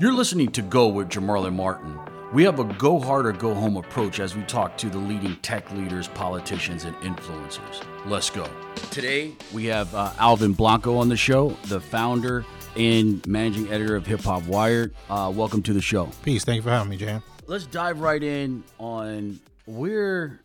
[0.00, 1.96] You're listening to Go with Jamarlin Martin.
[2.32, 5.36] We have a go hard or go home approach as we talk to the leading
[5.36, 7.84] tech leaders, politicians, and influencers.
[8.04, 8.44] Let's go.
[8.90, 12.44] Today, we have uh, Alvin Blanco on the show, the founder
[12.76, 14.92] and managing editor of Hip Hop Wired.
[15.08, 16.10] Uh, welcome to the show.
[16.24, 16.44] Peace.
[16.44, 17.22] Thank you for having me, Jam.
[17.46, 20.40] Let's dive right in on where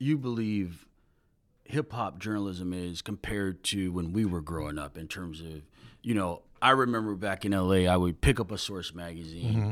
[0.00, 0.84] you believe
[1.62, 5.62] hip hop journalism is compared to when we were growing up in terms of,
[6.02, 9.70] you know, I remember back in LA, I would pick up a Source magazine Mm-hmm.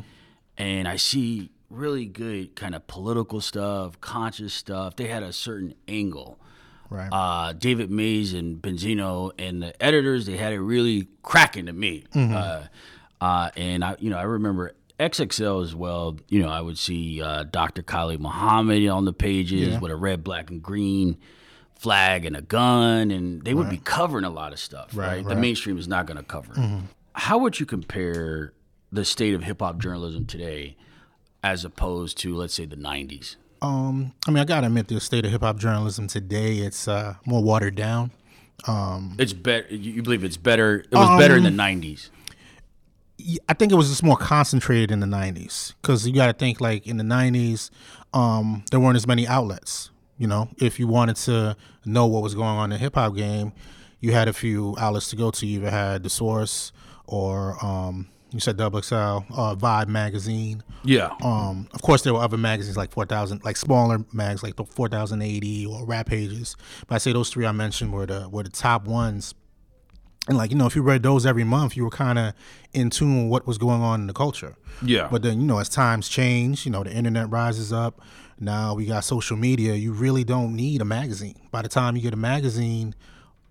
[0.57, 4.97] and I see really good kind of political stuff, conscious stuff.
[4.97, 6.39] They had a certain angle.
[6.91, 7.09] Right.
[7.13, 12.05] Uh, David Mays and Benzino and the editors, they had it really cracking to me.
[12.15, 12.35] Mm-hmm.
[12.35, 12.63] Uh,
[13.21, 16.17] uh, and I, you know, I remember XXL as well.
[16.29, 17.83] You know, I would see uh, Dr.
[17.83, 19.79] Khalid Muhammad on the pages Yeah.
[19.79, 21.19] with a red, black, and green
[21.79, 24.91] flag and a gun, and they would be covering a lot of stuff.
[24.97, 25.07] Right.
[25.09, 25.31] Right, The.
[25.31, 25.41] Mm-hmm.
[25.41, 26.53] mainstream is not going to cover.
[26.57, 26.83] it.
[27.15, 28.53] How would you compare
[28.93, 30.77] the state of hip hop journalism today
[31.43, 33.37] as opposed to, let's say, the '90s?
[33.63, 37.15] um, I mean, I gotta admit, the state of hip hop journalism today, it's uh,
[37.27, 38.11] more watered down.
[39.19, 39.73] It's better.
[39.75, 40.81] You believe it's better?
[40.81, 42.11] It was better in Um, the '90s.
[43.49, 46.61] I think it was just more concentrated in the '90s because you got to think
[46.61, 47.71] like in the '90s,
[48.15, 49.91] um, there weren't as many outlets.
[50.19, 53.15] You know, if you wanted to know what was going on in the hip hop
[53.15, 53.53] game,
[54.01, 55.47] you had a few outlets to go to.
[55.47, 56.73] You either had the Source
[57.07, 60.63] or um, you said Double XL, uh, Vibe magazine.
[60.85, 61.15] Yeah.
[61.23, 65.67] Um, of course, there were other magazines like 4,000, like smaller mags like the 4,080
[65.67, 66.57] or Rap Pages.
[66.87, 69.35] But I say those three I mentioned were the were the top ones.
[70.29, 72.35] And like you know, if you read those every month, you were kind of
[72.73, 74.55] in tune with what was going on in the culture.
[74.83, 75.09] Yeah.
[75.11, 78.01] But then you know, as times change, you know, the internet rises up.
[78.39, 79.75] Now we got social media.
[79.75, 81.35] You really don't need a magazine.
[81.51, 82.95] By the time you get a magazine,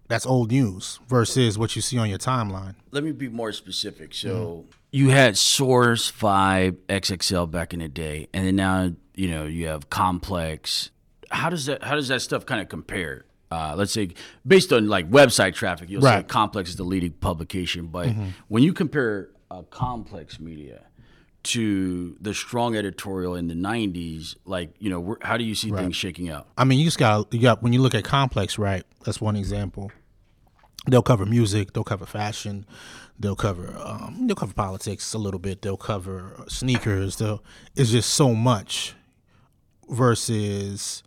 [0.08, 2.75] that's old news versus what you see on your timeline.
[2.92, 4.14] let me be more specific.
[4.14, 4.70] So Mm-hmm.
[4.92, 9.67] you had Source Vibe XXL back in the day, and then now you know you
[9.67, 10.92] have Complex.
[11.31, 13.26] How does that How does that stuff kind of compare?
[13.50, 14.10] Uh, let's say
[14.46, 16.20] based on like website traffic, you'll say Right.
[16.20, 16.28] Mm-hmm.
[16.28, 18.10] Complex is the leading publication, but
[18.50, 20.82] when you compare uh, Complex Media
[21.44, 25.96] to the strong editorial in the '90s, like you know, how do you see things
[25.96, 26.48] shaking out?
[26.58, 28.84] I mean, you just got you got when you look at Complex, right?
[29.06, 29.92] That's one example.
[30.88, 32.66] They'll cover music, they'll cover fashion,
[33.20, 37.16] they'll cover um, they'll cover politics a little bit, they'll cover sneakers.
[37.18, 37.42] They'll
[37.78, 38.94] it's just so much.
[39.90, 41.02] Versus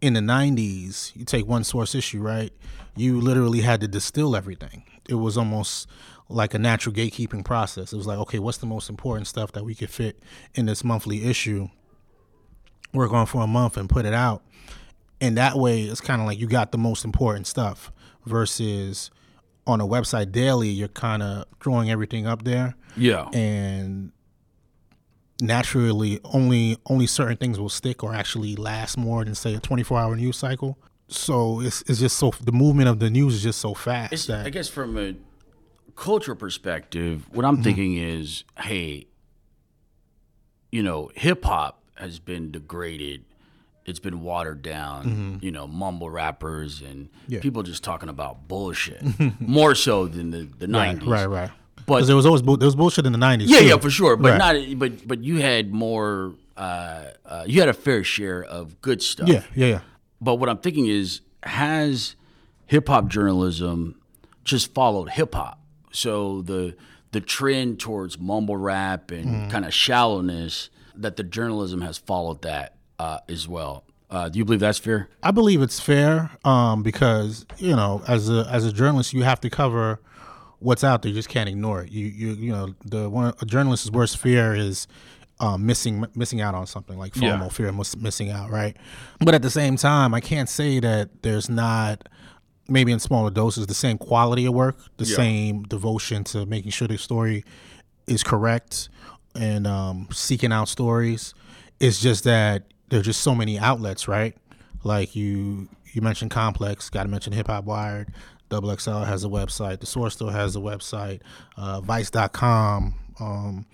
[0.00, 2.52] in the '90s, you take one source issue, right?
[2.96, 4.84] You literally had to distill everything.
[5.08, 5.88] It was almost
[6.28, 7.92] like a natural gatekeeping process.
[7.92, 10.22] It was like, okay, what's the most important stuff that we could fit
[10.54, 11.68] in this monthly issue?
[12.92, 14.42] Work on for a month and put it out
[15.20, 17.92] and that way it's kind of like you got the most important stuff
[18.26, 19.10] versus
[19.66, 24.12] on a website daily you're kind of throwing everything up there Yeah, and
[25.40, 29.98] naturally only only certain things will stick or actually last more than say a 24
[29.98, 30.78] hour news cycle
[31.08, 34.26] so it's, it's just so the movement of the news is just so fast It's,
[34.26, 35.14] that I guess from a
[35.96, 37.56] cultural perspective, what Mm-hmm.
[37.56, 39.06] I'm thinking is, hey,
[40.72, 43.24] you know, hip hop has been degraded.
[43.84, 45.40] It's been watered down.
[45.42, 47.32] You know, mumble rappers and Mm-hmm.
[47.34, 47.40] Yeah.
[47.40, 49.02] people just talking about bullshit
[49.40, 51.06] more so than the the 90s right '90s.
[51.08, 51.50] right right
[51.90, 53.66] But- because there was always bull- there was bullshit in the 90s Yeah, too.
[53.66, 54.16] yeah, for sure.
[54.16, 54.68] But Right.
[54.70, 54.78] not.
[54.78, 56.34] But but you had more.
[56.56, 59.28] Uh, uh, you had a fair share of good stuff.
[59.28, 59.80] yeah yeah yeah
[60.20, 62.16] But what I'm thinking is, has
[62.66, 63.94] hip hop journalism
[64.44, 65.58] just followed hip hop?
[65.92, 66.76] So the
[67.12, 69.50] the trend towards mumble rap and Mm-hmm.
[69.50, 73.84] kind of shallowness that the journalism has followed that uh, as well.
[74.10, 75.08] Uh, do you believe that's fair?
[75.22, 79.40] I believe it's fair um, because you know, as a as a journalist, you have
[79.40, 79.98] to cover
[80.60, 81.10] what's out there.
[81.10, 81.90] You just can't ignore it.
[81.90, 84.86] You you you know, the one a journalist's worst fear is
[85.40, 87.48] um, missing missing out on something like FOMO, Yeah.
[87.48, 88.76] fear of miss- missing out, right?
[89.20, 92.08] But at the same time, I can't say that there's not
[92.68, 95.16] maybe in smaller doses the same quality of work, the Yeah.
[95.16, 97.42] same devotion to making sure the story
[98.06, 98.88] is correct
[99.34, 101.34] and um, seeking out stories.
[101.80, 104.36] It's just that there's just so many outlets, right?
[104.84, 108.12] Like you you mentioned Complex, got to mention Hip Hop Wired.
[108.50, 109.80] Double XL has a website.
[109.80, 111.20] The Source still has a website.
[111.56, 112.94] Uh, Vice.com.
[113.18, 113.66] Um,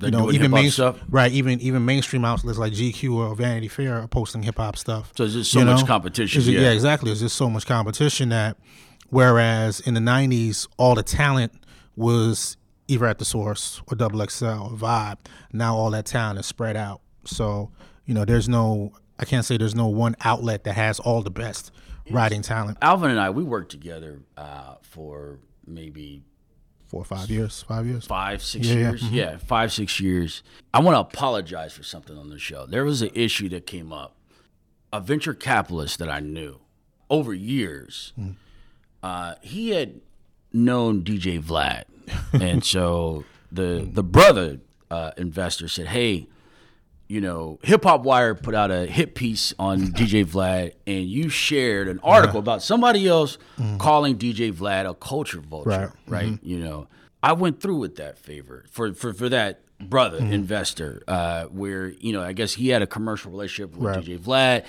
[0.00, 0.98] you know, even main, stuff?
[1.08, 1.32] right?
[1.32, 5.12] Even even mainstream outlets like GQ or Vanity Fair are posting hip hop stuff.
[5.16, 5.86] So there's just so You much know?
[5.86, 6.42] competition.
[6.42, 6.60] Yeah.
[6.60, 7.08] yeah, exactly.
[7.08, 8.58] There's just so much competition that,
[9.08, 11.52] whereas in the '90s, all the talent
[11.96, 12.58] was
[12.88, 15.16] either at the source or Double XL or Vibe.
[15.52, 17.00] Now all that talent is spread out.
[17.24, 17.70] So
[18.04, 18.92] you know, there's no.
[19.18, 21.70] I can't say there's no one outlet that has all the best
[22.10, 22.78] writing talent.
[22.82, 26.22] Alvin and I, we worked together uh, for maybe
[26.86, 28.06] four or five years, five years.
[28.06, 29.02] five, six Yeah, yeah, years.
[29.10, 30.42] Yeah, five, six years.
[30.72, 32.66] I want to apologize for something on the show.
[32.66, 34.14] There was an issue that came up.
[34.92, 36.60] A venture capitalist that I knew
[37.10, 38.12] over years,
[39.02, 40.00] uh, he had
[40.52, 41.84] known DJ Vlad,
[42.32, 44.60] and so the the brother
[44.90, 46.28] uh, investor said, "Hey."
[47.08, 51.28] You know, Hip Hop Wire put out a hit piece on DJ Vlad, and you
[51.28, 53.38] shared an article about somebody else
[53.78, 55.90] calling DJ Vlad a culture vulture, Right.
[56.08, 56.38] right?
[56.42, 56.88] You know,
[57.22, 62.12] I went through with that favor for for, for that brother investor, uh, where you
[62.12, 64.04] know I guess he had a commercial relationship with Right.
[64.04, 64.64] DJ Vlad.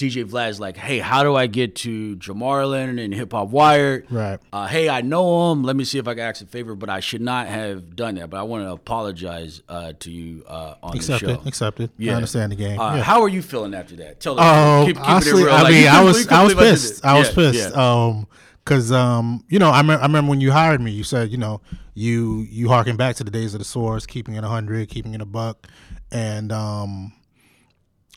[0.00, 4.06] DJ Vlad's like, hey, how do I get to Jamarlin and Hip Hop Wired?
[4.10, 4.38] Right.
[4.52, 5.62] Uh, hey, I know him.
[5.62, 8.14] Let me see if I can ask a favor, but I should not have done
[8.14, 8.30] that.
[8.30, 11.42] But I want to apologize uh, to you uh, on Accepted, the show.
[11.48, 11.90] accepted.
[11.98, 12.12] Yeah.
[12.12, 12.80] I understand the game.
[12.80, 13.02] Uh, yeah.
[13.02, 14.20] How are you feeling after that?
[14.20, 14.46] Tell us.
[14.48, 15.42] Oh, keep, keep honestly.
[15.48, 16.98] I Like, mean, I was, I was pissed.
[16.98, 17.04] it.
[17.04, 17.70] I was Yeah, pissed.
[17.74, 18.04] yeah.
[18.04, 18.26] Um,
[18.64, 21.36] cause um, you know, I, me- I remember when you hired me, you said, you
[21.38, 21.60] know,
[21.94, 25.12] you you harken back to the days of the source, keeping it a hundred, keeping
[25.12, 25.66] it a buck,
[26.10, 27.12] and um,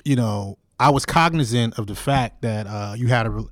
[0.06, 3.30] you know, I was cognizant of the fact that uh, you had a.
[3.30, 3.46] re-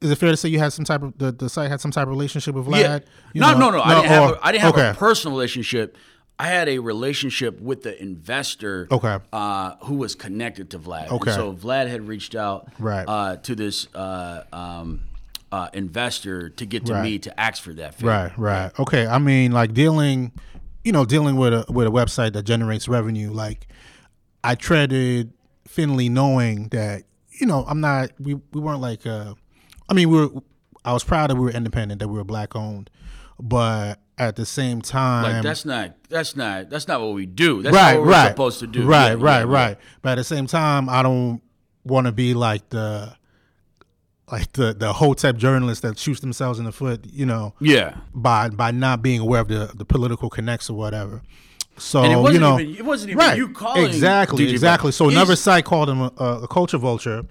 [0.00, 1.90] Is it fair to say you had some type of the, the site had some
[1.90, 2.80] type of relationship with Vlad?
[2.80, 2.98] Yeah.
[3.34, 3.70] You No, know?
[3.70, 4.30] no, no, I didn't have.
[4.30, 4.88] A, I didn't have okay.
[4.90, 5.96] a personal relationship.
[6.40, 8.86] I had a relationship with the investor.
[8.92, 9.18] Okay.
[9.32, 11.08] Uh, who was connected to Vlad.
[11.10, 11.30] Okay.
[11.32, 12.68] And so Vlad had reached out.
[12.78, 13.04] Right.
[13.08, 15.00] Uh, to this uh, um,
[15.50, 17.02] uh, investor to get to Right.
[17.02, 17.96] me to ask for that.
[17.96, 18.08] Favor.
[18.08, 18.78] Right, right.
[18.78, 19.06] Okay.
[19.08, 20.30] I mean, like dealing,
[20.84, 23.32] you know, dealing with a with a website that generates revenue.
[23.32, 23.66] Like,
[24.44, 25.32] I treaded
[25.78, 28.10] Finley knowing that you know I'm not.
[28.18, 29.06] We we weren't like.
[29.06, 29.34] Uh,
[29.88, 30.42] I mean, we were.
[30.84, 32.90] I was proud that we were independent, that we were black owned,
[33.38, 35.94] but at the same time, Like that's not.
[36.08, 36.68] That's not.
[36.68, 37.62] That's not what we do.
[37.62, 38.82] That's right, not what we're right, supposed to do.
[38.84, 39.78] Right, Yeah, right, yeah, right.
[40.02, 41.40] But at the same time, I don't
[41.84, 43.14] want to be like the
[44.32, 47.06] like the the whole type journalist that shoots themselves in the foot.
[47.06, 47.98] You know Yeah.
[48.12, 51.22] by by not being aware of the the political connects or whatever.
[51.78, 54.50] So And it wasn't you know, even- it wasn't even right, you calling exactly, DJ
[54.52, 54.90] exactly.
[54.90, 54.94] Vlad.
[54.94, 57.24] So another He's- site called him a, a culture vulture.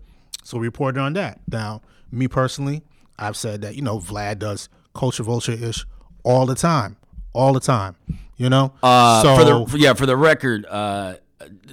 [0.44, 1.40] So we reported on that.
[1.52, 2.84] Now, me personally,
[3.20, 5.86] I've said that you know Vlad does culture vulture ish
[6.24, 6.98] all the time,
[7.34, 7.96] all the time.
[8.38, 11.16] You know, Uh, so for the for- yeah, for the record, uh,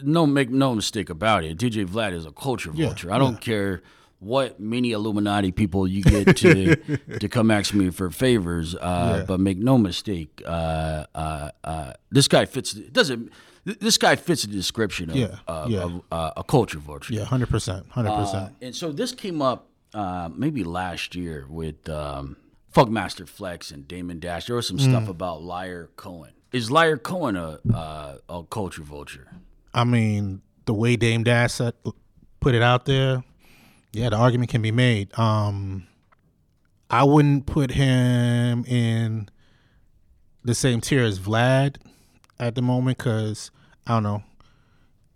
[0.02, 1.58] no make no mistake about it.
[1.58, 3.12] DJ Vlad is a culture vulture.
[3.12, 3.82] I don't care
[4.24, 6.76] what many Illuminati people you get to
[7.20, 12.28] to come ask me for favors, uh, but make no mistake, uh, uh, uh, this
[12.28, 12.72] guy fits.
[12.72, 13.30] Doesn't.
[13.64, 15.82] This guy fits the description of, Yeah, of, yeah.
[15.84, 17.14] of uh, a culture vulture.
[17.14, 18.52] yeah, hundred percent, hundred Uh, percent.
[18.60, 22.36] and so this came up uh, maybe last year with um,
[22.74, 24.46] Funkmaster Flex and Damon Dash.
[24.48, 24.90] There was some Mm.
[24.90, 26.32] stuff about Lyor Cohen.
[26.52, 29.28] Is Lyor Cohen a uh, a culture vulture?
[29.72, 31.58] I mean, the way Dame Dash
[32.40, 33.24] put it out there,
[33.94, 35.16] yeah, the argument can be made.
[35.18, 35.86] Um,
[36.90, 39.28] I wouldn't put him in
[40.42, 41.76] the same tier as Vlad
[42.38, 43.50] at the moment because
[43.86, 44.22] I don't know.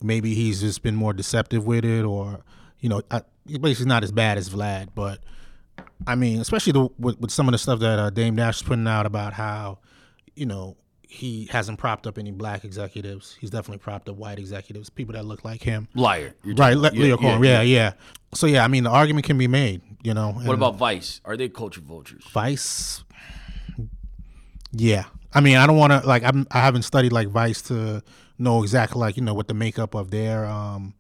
[0.01, 2.45] Maybe he's just been more deceptive with it, or
[2.79, 4.91] you know, I, basically not as bad as Vlad.
[4.95, 5.19] But
[6.07, 8.63] I mean, especially the, with, with some of the stuff that uh, Dame Dash is
[8.63, 9.81] putting out about how,
[10.37, 10.77] you know,
[11.09, 13.37] he hasn't propped up any black executives.
[13.41, 15.89] He's definitely propped up white executives, people that look like him.
[15.97, 16.35] Lyor.
[16.45, 17.43] You're Right, Le- Leo Cohen.
[17.43, 17.93] Yeah, yeah,
[18.35, 19.81] So yeah, I mean, the argument can be made.
[20.03, 20.33] You know.
[20.33, 21.21] What about Vice?
[21.25, 22.25] Are they culture vultures?
[22.31, 23.03] Vice?
[24.71, 26.23] Yeah, I mean, I don't want to like.
[26.23, 28.03] I'm, I haven't studied like Vice to
[28.39, 30.95] know exactly like you know what the makeup of their um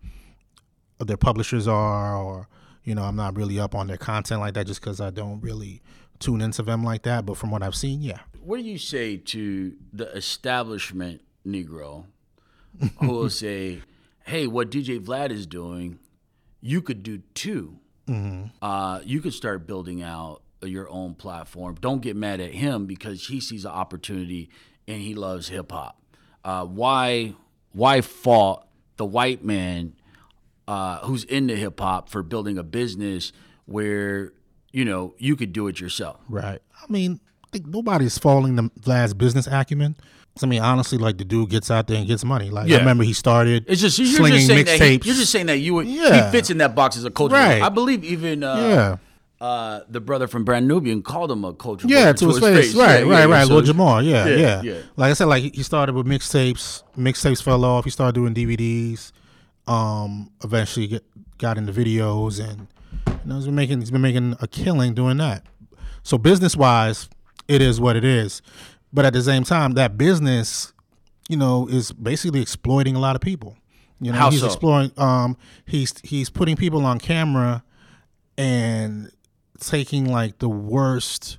[0.99, 2.49] of their publishers are, or
[2.85, 5.41] you know, I'm not really up on their content like that just because I don't
[5.43, 5.83] really
[6.19, 7.27] tune into them like that.
[7.27, 12.07] But from what I've seen, yeah, What do you say to the establishment Negro
[12.99, 13.83] who will say,
[14.25, 15.99] "Hey, what DJ Vlad is doing,
[16.63, 17.79] you could do too.
[18.63, 21.77] Uh, you could start building out your own platform.
[21.79, 24.49] Don't get mad at him because he sees an opportunity
[24.87, 26.01] and he loves hip hop.
[26.43, 27.35] Uh, why
[27.73, 29.93] why fault the white man
[30.67, 33.31] uh, who's into hip hop for building a business
[33.67, 34.33] where
[34.73, 36.19] you know you could do it yourself?
[36.31, 36.63] right.
[36.81, 39.97] I mean, I think nobody's falling the Vlad's business acumen.
[40.41, 42.49] I mean, honestly, like the dude gets out there and gets money.
[42.51, 42.77] Like Yeah.
[42.77, 45.05] I remember he started It's just you're slinging just saying that he, mixtapes.
[45.07, 46.27] you're just saying that you would, Yeah.
[46.27, 47.35] he fits in that box as a culture.
[47.35, 47.61] Right.
[47.61, 48.99] I believe even uh,
[49.41, 49.45] yeah.
[49.45, 51.89] uh, the brother from Brand Nubian called him a culture.
[51.89, 52.75] Yeah, vulture to his face.
[52.77, 53.47] Right, Yeah, right, right.
[53.49, 54.05] so Lord Jamar.
[54.05, 54.79] Yeah, yeah, yeah, yeah.
[54.95, 56.85] Like I said, like he started with mixtapes.
[56.97, 57.85] Mixtapes fell off.
[57.85, 59.11] He started doing DVDs.
[59.67, 61.05] Um, eventually get,
[61.39, 62.69] got into videos, and
[63.07, 65.45] you know, he's been making he's been making a killing doing that.
[66.05, 67.09] So business wise,
[67.49, 68.43] it is what it is.
[68.93, 70.73] But at the same time, that business,
[71.29, 73.57] you know, is basically exploiting a lot of people.
[74.01, 74.47] You know, How he's so?
[74.47, 74.93] exploring.
[74.97, 75.37] Um,
[75.67, 77.65] he's he's putting people on camera
[78.37, 79.11] and
[79.61, 81.39] taking like the worst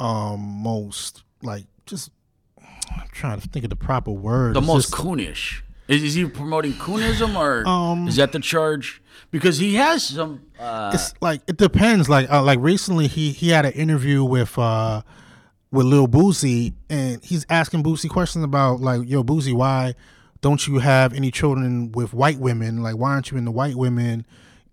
[0.00, 2.10] um most like just
[2.90, 4.54] I'm trying to think of the proper word.
[4.56, 5.62] The It's most just- coonish.
[5.88, 9.02] Is, is he promoting coonism or Um, is that the charge?
[9.30, 10.42] Because he has some.
[10.58, 12.08] Uh, it's like it depends.
[12.08, 15.02] Like uh, like recently, he he had an interview with uh
[15.70, 19.94] with Lil Boosie, and he's asking Boosie questions about like, yo, Boosie, why
[20.40, 22.82] don't you have any children with white women?
[22.82, 24.24] Like, why aren't you into white women?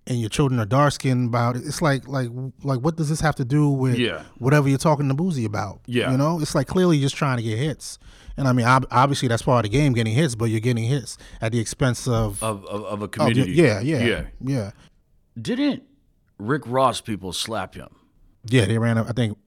[0.07, 1.63] And your children are dark skinned about it.
[1.65, 2.29] It's like like
[2.63, 4.23] like what does this have to do with Yeah.
[4.37, 5.81] whatever you're talking to Boosie about?
[5.87, 6.11] Yeah.
[6.11, 7.97] you know, it's like clearly just trying to get hits.
[8.37, 10.83] And I mean, ob- obviously that's part of the game, getting hits, but you're getting
[10.85, 13.51] hits at the expense of, of, of, of a of community.
[13.53, 14.23] yeah, yeah, yeah.
[14.43, 14.71] yeah.
[15.39, 15.83] Didn't
[16.39, 17.89] Rick Ross people slap him?
[18.45, 19.07] Yeah, they ran up.
[19.09, 19.37] I think.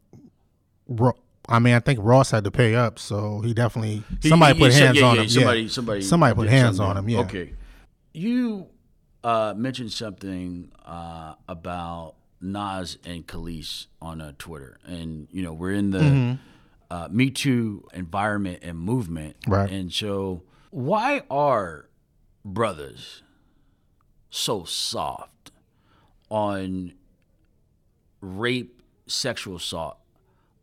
[0.89, 1.17] Ro-
[1.49, 4.61] I mean, I think Ross had to pay up, so he definitely He- somebody he
[4.61, 5.29] put said- hands yeah, on yeah, him.
[5.29, 5.69] Somebody, yeah.
[5.69, 6.91] somebody, somebody put hands something.
[6.91, 7.09] on him.
[7.09, 7.21] Yeah.
[7.21, 7.53] Okay.
[8.13, 8.67] You
[9.23, 15.73] uh, mentioned something uh, about Nas and Kelis on uh, Twitter, and you know we're
[15.73, 16.35] in the Mm-hmm.
[16.91, 19.71] Uh, Me Too environment and movement, Right.
[19.71, 21.89] And so, why are
[22.45, 23.23] brothers
[24.31, 25.51] so soft
[26.31, 26.93] on
[28.21, 29.99] rape, sexual assault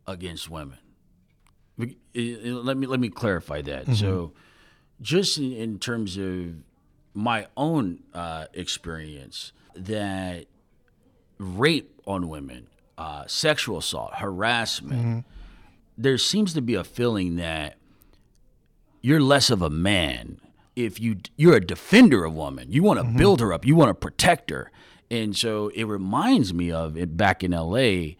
[0.06, 0.78] against women?
[1.80, 3.88] Eh, eh, Let me let me clarify that.
[3.94, 4.32] So,
[5.00, 6.54] just in, in terms of
[7.14, 10.46] my own uh, experience, that
[11.38, 12.66] rape on women,
[12.98, 15.24] uh, sexual assault, harassment,
[15.96, 17.76] there seems to be a feeling that
[19.00, 20.40] you're less of a man
[20.76, 22.70] if you you're a defender of woman.
[22.70, 23.18] You want to mm-hmm.
[23.18, 23.66] build her up.
[23.66, 24.70] You want to protect her.
[25.10, 28.16] And so it reminds me of it back in L.A.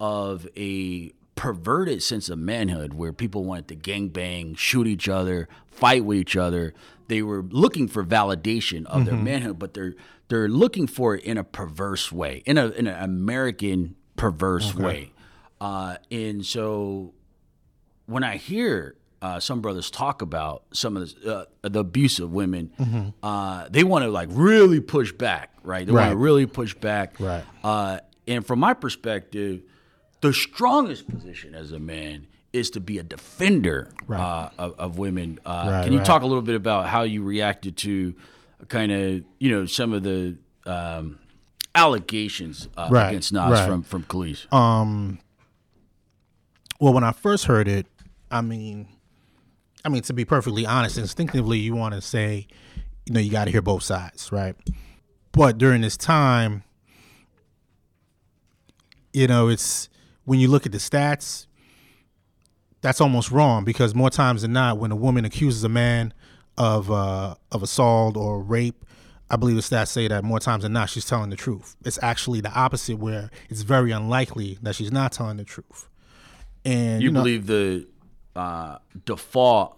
[0.00, 6.04] of a perverted sense of manhood where people wanted to gangbang, shoot each other, fight
[6.04, 6.74] with each other.
[7.06, 9.24] They were looking for validation of their mm-hmm.
[9.24, 9.94] manhood, but they're
[10.28, 15.12] they're looking for it in a perverse way, in a in an American perverse way.
[15.62, 17.14] Uh, and so
[18.06, 22.32] when I hear uh, some brothers talk about some of the, uh, the abuse of
[22.32, 22.72] women,
[23.22, 25.86] uh, they want to like really push back, right?
[25.86, 27.44] They want to really push back, Right.
[27.62, 29.62] Uh, and from my perspective,
[30.20, 33.88] the strongest position as a man is to be a defender
[34.20, 35.38] uh, of, of women.
[35.46, 36.06] Uh, Right, can you right.
[36.06, 38.14] talk a little bit about how you reacted to
[38.68, 41.18] kind of you know some of the um,
[41.74, 43.66] allegations uh, Right, against Nas right.
[43.68, 44.46] from from Kelis?
[46.82, 47.86] Well, when I first heard it,
[48.28, 48.88] I mean,
[49.84, 52.48] I mean to be perfectly honest, instinctively you want to say,
[53.06, 54.56] you know, you got to hear both sides, right?
[55.30, 56.64] But during this time,
[59.12, 59.90] you know, it's
[60.24, 61.46] when you look at the stats,
[62.80, 66.12] that's almost wrong because more times than not, when a woman accuses a man
[66.58, 68.84] of uh, of assault or rape,
[69.30, 71.76] I believe the stats say that more times than not she's telling the truth.
[71.84, 75.88] It's actually the opposite, where it's very unlikely that she's not telling the truth.
[76.64, 77.86] And you, you, know, believe the
[78.36, 79.76] uh, default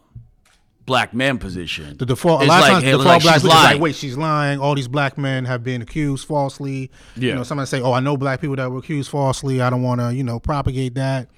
[0.87, 1.97] black man position.
[1.97, 3.73] the default a lot like, of times hey, the like, default black she's lying.
[3.75, 4.59] like wait she's lying.
[4.61, 6.91] All these black men have been accused falsely.
[7.17, 7.31] Yeah.
[7.31, 9.61] you know somebody say oh I know black people that were accused falsely.
[9.61, 11.29] I don't want to you know propagate that.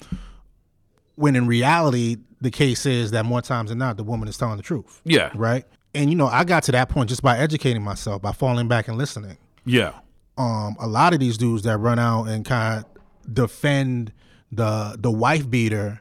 [1.15, 4.57] When in reality the case is that more times than not the woman is telling
[4.57, 5.01] the truth.
[5.05, 5.65] Yeah, right?
[5.95, 8.89] And you know I got to that point just by educating myself by falling back
[8.89, 9.39] and listening.
[9.65, 9.93] Yeah,
[10.37, 14.13] um, a lot of these dudes that run out and kind of defend
[14.53, 16.01] the the wife beater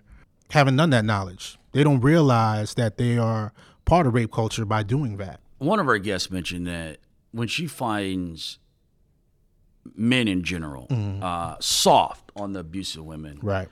[0.51, 1.57] haven't done that knowledge.
[1.71, 3.51] They don't realize that they are
[3.85, 5.39] part of rape culture by doing that.
[5.57, 6.97] One of our guests mentioned that
[7.31, 8.59] when she finds
[9.95, 10.87] men in general
[11.21, 13.67] uh, soft on the abuse of women, Right.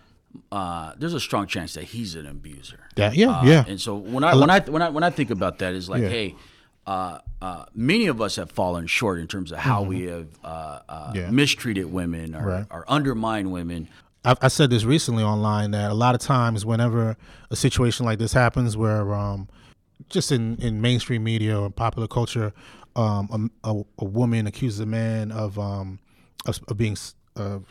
[0.52, 2.82] uh, there's a strong chance that he's an abuser.
[2.96, 3.12] Yeah.
[3.14, 3.30] Yeah.
[3.30, 3.66] Uh, yeah.
[3.68, 6.02] And so when I when I when I when I think about that, is like,
[6.04, 6.10] Yeah.
[6.10, 6.36] hey,
[6.86, 10.48] uh, uh, many of us have fallen short in terms of how we have uh,
[10.48, 11.16] uh, Mm-hmm.
[11.16, 11.30] Yeah.
[11.32, 12.66] mistreated women or, Right.
[12.70, 13.88] or undermined women.
[14.26, 17.18] I, I said this recently online that a lot of times, whenever
[17.50, 19.50] a situation like this happens, where um,
[20.10, 22.54] just in, in mainstream media or popular culture,
[22.96, 26.00] um, a, a, a woman accuses a man of um,
[26.46, 26.98] of, of being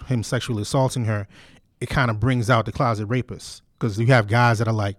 [0.07, 1.29] him sexually assaulting her,
[1.81, 4.97] it kind of brings out the closet rapist because you have guys that are like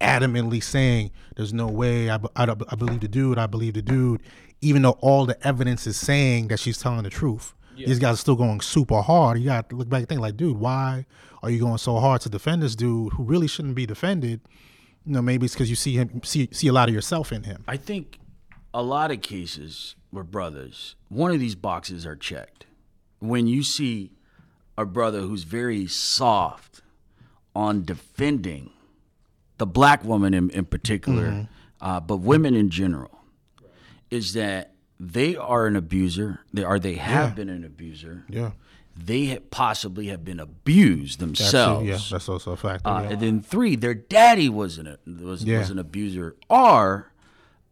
[0.00, 4.22] adamantly saying, "There's no way I, I, I believe the dude, I believe the dude,"
[4.60, 7.54] even though all the evidence is saying that she's telling the truth.
[7.76, 9.38] These guys are still going super hard.
[9.38, 11.06] You got to look back and think like, dude, why
[11.42, 14.40] are you going so hard to defend this dude who really shouldn't be defended?
[15.04, 17.44] You know, maybe it's because you see him see see a lot of yourself in
[17.44, 17.64] him.
[17.68, 18.18] I think
[18.72, 22.66] a lot of cases where brothers, one of these boxes are checked.
[23.18, 24.12] When you see
[24.76, 26.82] a brother who's very soft
[27.54, 28.70] on defending
[29.58, 31.48] the black woman in, in particular,
[31.80, 33.20] uh, but women in general,
[34.10, 36.40] is that they are an abuser.
[36.52, 38.24] They are they have been an abuser.
[38.28, 38.52] Yeah.
[38.98, 41.86] they possibly have been abused That's- themselves.
[41.86, 42.88] yeah, that's also a factor.
[42.88, 43.08] Uh, yeah.
[43.10, 45.58] And then three, their daddy wasn't a, was Yeah.
[45.58, 47.12] was an abuser, or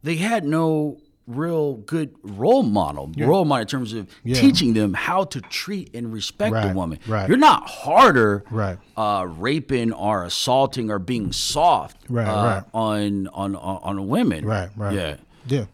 [0.02, 4.38] they had no real good role model, role model in terms of Yeah.
[4.38, 6.98] teaching them how to treat and respect a woman.
[7.08, 7.26] right.
[7.26, 8.76] You're not harder, Right.
[8.94, 12.62] uh, raping or assaulting or being soft, Right, uh, right.
[12.74, 14.94] on on on on women, Right, right.
[14.94, 15.16] Yeah.
[15.46, 15.64] Yeah.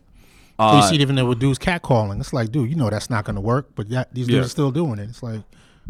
[0.61, 2.21] Uh, you see it even there with dudes catcalling.
[2.21, 4.45] It's like, dude, you know that's not going to work, but yeah, these dudes Yeah.
[4.45, 5.09] are still doing it.
[5.09, 5.40] It's like,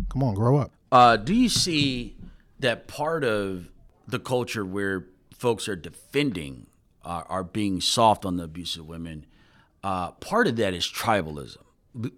[0.08, 0.70] come on, grow up.
[0.92, 2.16] Uh, do you see
[2.60, 3.68] that part of
[4.06, 6.66] the culture where folks are defending,
[7.04, 9.26] uh, are being soft on the abuse of women?
[9.82, 11.56] Uh, part of that is tribalism.
[12.04, 12.08] Uh,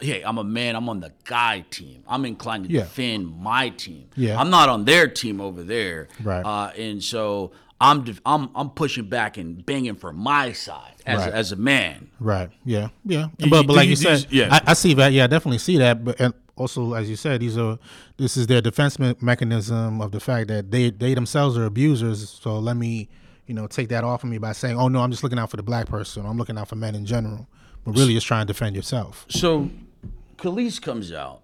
[0.00, 0.74] Hey, I'm a man.
[0.74, 2.02] I'm on the guy team.
[2.08, 2.80] I'm inclined to Yeah.
[2.82, 4.08] defend my team.
[4.16, 4.40] Yeah.
[4.40, 6.08] I'm not on their team over there.
[6.22, 6.44] Right.
[6.44, 11.32] Uh, and so I'm I'm I'm pushing back and banging for my side as Right.
[11.32, 12.10] as a man.
[12.20, 12.50] Right.
[12.64, 12.88] Yeah.
[13.04, 13.28] Yeah.
[13.38, 14.48] You- but, but like you- you do you- said, yeah.
[14.66, 15.12] I, I see that.
[15.12, 16.04] Yeah, I definitely see that.
[16.04, 17.78] But and also, as you said, these are
[18.18, 22.28] this is their defense me- mechanism of the fact that they they themselves are abusers.
[22.42, 23.08] So let me,
[23.46, 25.50] you know, take that off of me by saying, oh no, I'm just looking out
[25.50, 26.26] for the black person.
[26.26, 27.48] I'm looking out for men in general.
[27.84, 29.24] But really, just trying to defend yourself.
[29.30, 29.70] So,
[30.36, 31.40] Kelis comes out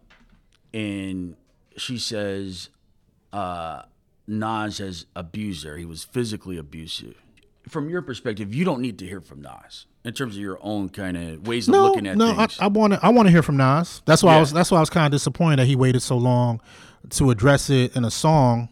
[0.74, 1.34] and
[1.78, 2.68] she says
[3.32, 3.82] uh,
[4.26, 5.76] Nas has abused her.
[5.76, 7.14] He was physically abusive.
[7.68, 10.88] From your perspective, you don't need to hear from Nas in terms of your own
[10.88, 12.58] kind of ways of No, looking at no, I, things.
[12.60, 13.00] I want to.
[13.04, 14.02] I want to hear from Nas.
[14.06, 14.52] That's why I was.
[14.52, 16.60] That's why I was kind of disappointed that he waited so long
[17.10, 18.68] to address it in a song,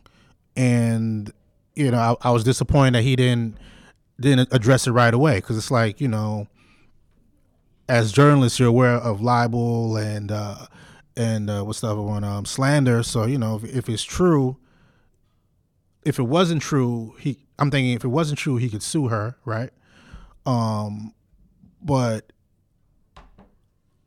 [0.56, 1.32] and
[1.74, 3.58] you know, I, I was disappointed that he didn't
[4.20, 6.46] didn't address it right away because it's like you know,
[7.88, 10.66] as journalists, you're aware of libel and uh,
[11.16, 13.02] and uh, what's the other one, um, slander.
[13.02, 14.56] So you know, if, if it's true,
[16.04, 17.38] if it wasn't true, he.
[17.58, 19.70] I'm thinking if it wasn't true, he could sue her, right?
[20.46, 21.14] Um,
[21.82, 22.32] but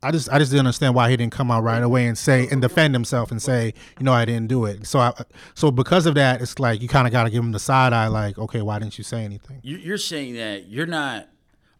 [0.02, 2.46] I just I just didn't understand why he didn't come out right away and say
[2.50, 4.86] and defend himself and say, you know, I didn't do it.
[4.86, 5.12] So I
[5.54, 7.92] so because of that, it's like you kind of got to give him the side
[7.92, 9.60] eye, like, okay, why didn't you say anything?
[9.62, 11.28] You- You're saying that you're not.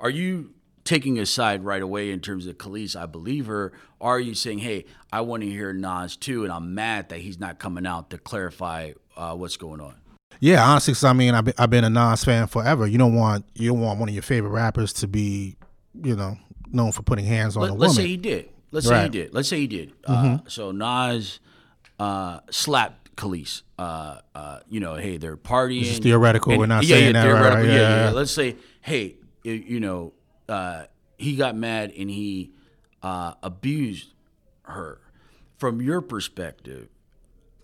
[0.01, 2.97] Are you taking a side right away in terms of Kelis?
[2.97, 3.73] I believe her.
[4.01, 7.39] Are you saying, hey, I want to hear Nas too, and I'm mad that he's
[7.39, 9.95] not coming out to clarify uh, what's going on?
[10.41, 12.87] Yeah, honestly, 'cause I mean, I've been, I've been a Nas fan forever.
[12.87, 15.57] You don't want you don't want one of your favorite rappers to be,
[16.03, 16.37] you know,
[16.71, 17.95] known for putting hands on Let, a let's woman.
[18.05, 18.49] say he did.
[18.71, 19.35] Let's say he did.
[19.35, 19.93] Let's say he did.
[20.05, 21.41] Uh, so Nas
[21.99, 23.63] uh, slapped Kelis.
[23.79, 25.83] Uh, uh, you know, hey, they're partying.
[25.83, 26.57] is theoretical.
[26.59, 27.65] We're not yeah, saying yeah, that, right?
[27.65, 28.05] Yeah, yeah, Yeah.
[28.07, 28.11] yeah.
[28.11, 30.13] Let's say, hey, you, know,
[30.49, 30.85] uh,
[31.17, 32.53] he got mad and he
[33.03, 34.13] uh, abused
[34.63, 35.01] her.
[35.57, 36.89] From your perspective,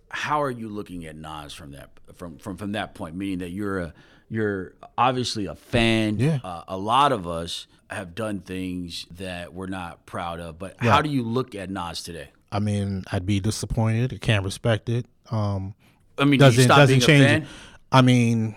[0.08, 3.14] how are you looking at Nas from that from from from that point?
[3.16, 3.94] Meaning that you're a
[4.28, 6.18] you're obviously a fan.
[6.18, 6.38] Yeah.
[6.42, 10.58] Uh, a lot of us have done things that we're not proud of.
[10.58, 12.30] But how do you look at Nas today?
[12.50, 14.12] I mean, I'd be disappointed.
[14.12, 15.06] I can't respect it.
[15.30, 15.74] Um,
[16.18, 17.42] I mean, do you doesn't stop doesn't being change a fan?
[17.42, 17.48] it.
[17.90, 18.56] I mean,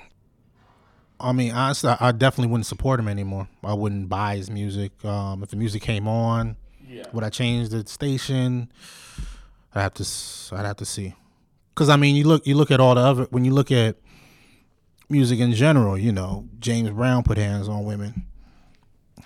[1.20, 3.48] I mean, honestly, I definitely wouldn't support him anymore.
[3.64, 5.04] I wouldn't buy his music.
[5.04, 6.58] Um, if the music came on,
[6.88, 7.06] yeah.
[7.12, 8.72] would I change the station?
[9.74, 10.04] I have to.
[10.04, 11.16] s- I'd have to see.
[11.78, 13.24] Because I mean, you look, you look at all the other.
[13.30, 13.98] When you look at
[15.10, 18.26] music in general, you know, James Brown put hands on women.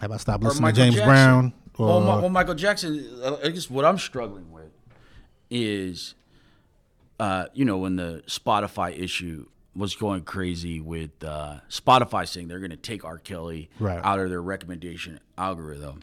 [0.02, 1.08] Have I stopped listening to James Jackson.
[1.10, 1.54] Brown?
[1.78, 3.08] Or, Well, Ma- well, Michael Jackson.
[3.24, 4.70] uh, I guess what I'm struggling with
[5.50, 6.14] is,
[7.22, 12.60] uh, you know, when the Spotify issue was going crazy with uh, Spotify saying they're
[12.60, 13.18] going to take R.
[13.18, 14.02] Kelly Right.
[14.04, 16.02] out of their recommendation algorithm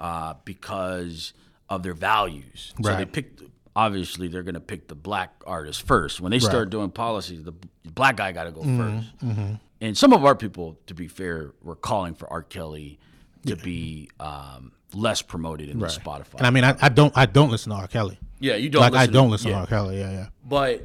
[0.00, 1.32] uh, because
[1.68, 2.72] of their values.
[2.80, 3.42] So they picked.
[3.78, 6.20] Obviously, they're going to pick the black artist first.
[6.20, 7.52] When they start doing policies, the
[7.84, 11.52] black guy got to go Mm-hmm, 1st And some of our people, to be fair,
[11.62, 12.42] were calling for R.
[12.42, 12.98] Kelly
[13.46, 16.38] to be um, less promoted in the Spotify.
[16.38, 17.86] and I mean, I, I don't, I don't listen to R.
[17.86, 18.18] Kelly.
[18.40, 18.82] yeah, you don't.
[18.82, 19.56] Like I don't to, listen yeah.
[19.56, 19.66] to R.
[19.68, 20.00] Kelly.
[20.00, 20.26] Yeah, yeah.
[20.44, 20.82] But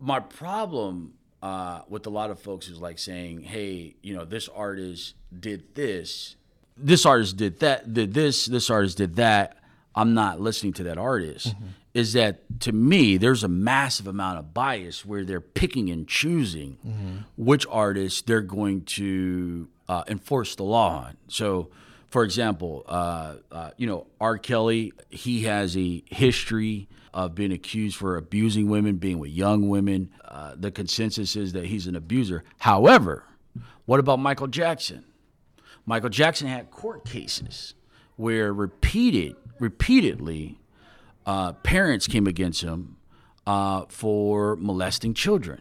[0.00, 4.48] my problem uh, with a lot of folks is like saying, "Hey, you know, this
[4.48, 6.36] artist did this,
[6.78, 9.58] this artist did that, did this, this artist did that."
[9.94, 11.48] I'm not listening to that artist.
[11.48, 11.66] Mm-hmm.
[11.94, 13.16] Is that to me?
[13.18, 17.16] There's a massive amount of bias where they're picking and choosing Mm-hmm.
[17.36, 21.16] which artists they're going to uh, enforce the law on.
[21.28, 21.68] So,
[22.08, 24.38] for example, uh, uh, you know, R.
[24.38, 30.10] Kelly, he has a history of being accused for abusing women, being with young women.
[30.26, 32.42] Uh, the consensus is that he's an abuser.
[32.58, 33.24] However,
[33.84, 35.04] what about Michael Jackson?
[35.84, 37.74] Michael Jackson had court cases
[38.16, 40.58] where repeated, repeatedly,
[41.26, 42.96] uh, parents came against him
[43.46, 45.60] uh, for molesting children.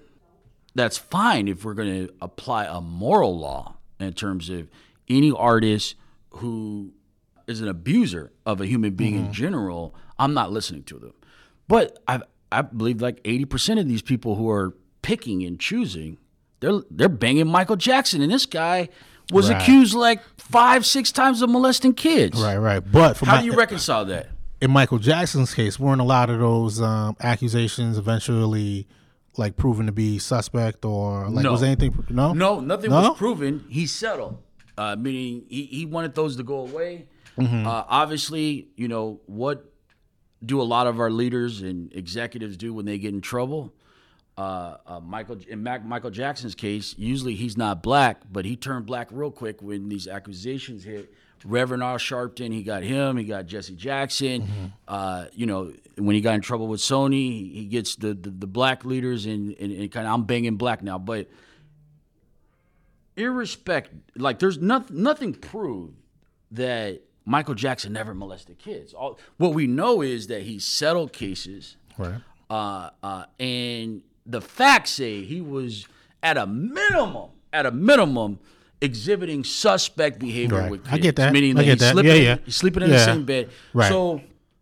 [0.75, 4.69] That's fine if we're going to apply a moral law in terms of
[5.09, 5.95] any artist
[6.35, 6.93] who
[7.47, 9.93] is an abuser of a human being in general.
[10.17, 11.13] I'm not listening to them.
[11.67, 12.21] But I
[12.51, 16.17] I believe like eighty percent of these people who are picking and choosing,
[16.61, 18.87] they're they're banging Michael Jackson, and this guy
[19.31, 19.61] was Right.
[19.61, 22.41] accused like five six times of molesting kids.
[22.41, 22.79] Right, right.
[22.79, 24.27] But for How my, do you reconcile that?
[24.61, 28.87] In Michael Jackson's case, weren't a lot of those um, accusations eventually
[29.37, 31.51] like proven to be suspect or like No.
[31.53, 32.05] was anything?
[32.09, 33.09] No, No, nothing No?
[33.09, 33.65] was proven.
[33.69, 34.37] He settled,
[34.77, 37.07] uh, meaning he, he wanted those to go away.
[37.37, 37.65] Mm-hmm.
[37.65, 39.65] Uh, obviously, you know what
[40.45, 43.73] do a lot of our leaders and executives do when they get in trouble?
[44.37, 48.85] Uh, uh, Michael in Mac, Michael Jackson's case, usually he's not black, but he turned
[48.85, 51.13] black real quick when these accusations hit.
[51.43, 53.17] Reverend Al Sharpton, he got him.
[53.17, 54.41] He got Jesse Jackson.
[54.43, 54.65] Mm-hmm.
[54.87, 58.47] Uh, you know, when he got in trouble with Sony, he gets the the, the
[58.47, 61.29] black leaders and, and, and kind of I'm banging black now, but
[63.15, 65.95] irrespective, like there's nothing nothing proved
[66.51, 68.93] that Michael Jackson never molested kids.
[68.93, 72.21] All, what we know is that he settled cases, right.
[72.49, 75.87] uh, uh, and the facts say he was
[76.23, 78.39] at a minimum, at a minimum,
[78.81, 80.71] exhibiting suspect behavior Right.
[80.71, 80.93] with kids.
[80.93, 81.33] I get that.
[81.33, 81.91] Meaning I that get he's that.
[81.93, 82.37] sleeping, Yeah, in- yeah.
[82.45, 83.49] he's sleeping in the same bed.
[83.73, 83.89] Right.
[83.89, 84.21] So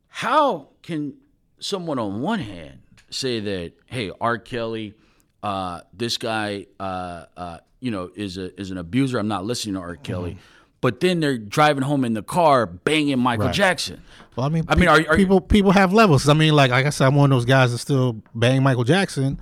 [0.09, 1.13] how can
[1.59, 2.79] someone on one hand
[3.09, 4.37] say that, hey, R.
[4.37, 4.93] Kelly,
[5.41, 9.17] uh, this guy, uh, uh, you know, is a is an abuser.
[9.19, 9.95] I'm not listening to R.
[9.95, 10.37] Kelly.
[10.81, 13.53] But then they're driving home in the car banging Michael Right.
[13.53, 14.01] Jackson.
[14.37, 16.27] Well, I mean, I mean, pe- are- are people people have levels.
[16.29, 18.83] I mean, like like I said, I'm one of those guys that still bang Michael
[18.85, 19.39] Jackson.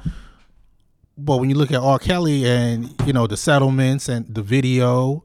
[1.18, 1.98] But when you look at R.
[2.00, 5.24] Kelly and you know the settlements and the video,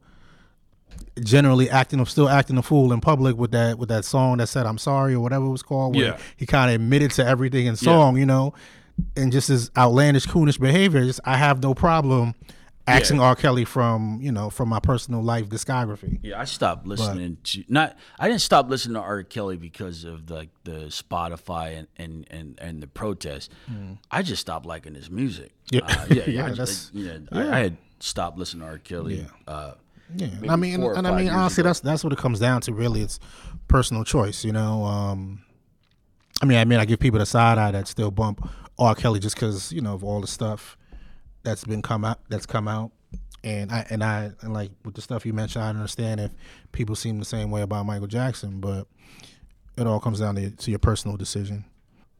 [1.22, 4.46] generally acting of still acting a fool in public with that with that song that
[4.48, 5.94] said "I'm sorry" or whatever it was called.
[5.94, 6.18] Where Yeah.
[6.36, 8.54] he kind of admitted to everything in song, you know,
[9.16, 11.04] and just his outlandish, coonish behavior.
[11.04, 12.34] Just I have no problem
[12.86, 13.34] axing R.
[13.36, 16.18] Kelly from you know from my personal life discography.
[16.22, 17.96] Yeah, I stopped listening to not.
[18.18, 19.22] I didn't stop listening to R.
[19.22, 23.52] Kelly because of like the Spotify and and and, and the protest.
[24.10, 25.52] I just stopped liking his music.
[25.70, 25.80] Yeah.
[25.84, 26.22] uh, yeah, yeah.
[26.26, 26.56] Yeah, I, that's-
[26.90, 28.78] just, yeah, I, I had stopped listening to R.
[28.78, 29.26] Kelly.
[29.46, 29.72] Uh,
[30.16, 31.68] Yeah, I mean, or and I mean, honestly, ago.
[31.70, 32.72] that's that's what it comes down to.
[32.74, 33.18] Really, it's
[33.68, 34.44] personal choice.
[34.44, 35.42] You know, um,
[36.42, 38.46] I mean, I mean, I give people the side eye that still bump
[38.78, 38.94] R.
[38.94, 40.76] Kelly just because you know of all the stuff
[41.42, 42.90] that's been come out that's come out,
[43.44, 46.30] and I and I and like with the stuff you mentioned, I understand if
[46.72, 48.86] people seem the same way about Michael Jackson, but
[49.76, 51.64] it all comes down to, to your personal decision.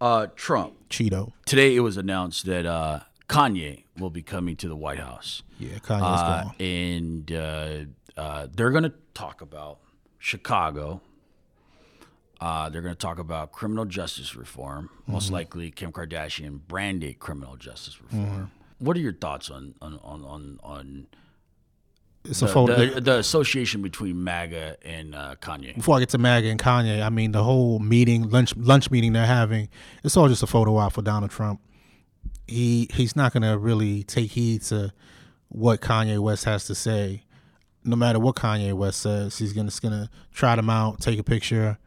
[0.00, 0.74] uh, Trump.
[0.88, 5.42] Cheeto, Today it was announced that uh, Kanye will be coming to the White House.
[5.58, 6.54] yeah, Kanye's Uh, gone.
[6.60, 9.78] and uh, uh, they're going to talk about
[10.18, 11.00] Chicago.
[12.40, 14.90] Uh, they're going to talk about criminal justice reform.
[15.06, 15.34] Most Mm-hmm.
[15.34, 18.50] likely, Kim Kardashian branded criminal justice reform.
[18.82, 21.06] What are your thoughts on on on on, on
[22.24, 25.76] It's a the, the, the association between MAGA and uh, Kanye?
[25.76, 29.12] before I get to MAGA and Kanye, I mean the whole meeting, lunch lunch meeting
[29.12, 29.68] they're having,
[30.02, 31.60] it's all just a photo op for Donald Trump.
[32.48, 34.92] He he's not gonna really take heed to
[35.48, 37.22] what Kanye West has to say.
[37.84, 41.78] No matter what Kanye West says, he's gonna gonna trot him out, take a picture,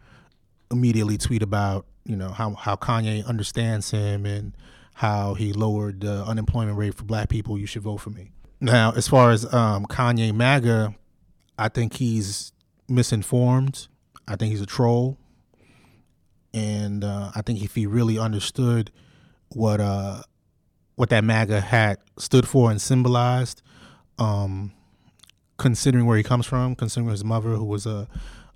[0.72, 4.56] immediately tweet about you know how how Kanye understands him and
[4.96, 7.58] how he lowered the unemployment rate for black people.
[7.60, 8.32] You should vote for me.
[8.62, 10.96] Now, as far as um, Kanye MAGA,
[11.60, 12.54] I think he's
[12.88, 13.88] misinformed.
[14.26, 15.18] I think he's a troll,
[16.54, 18.90] and uh, I think if he really understood
[19.50, 20.22] what uh,
[20.96, 23.62] what that MAGA hat stood for and symbolized,
[24.18, 24.72] um,
[25.58, 28.08] considering where he comes from, considering his mother, who was a,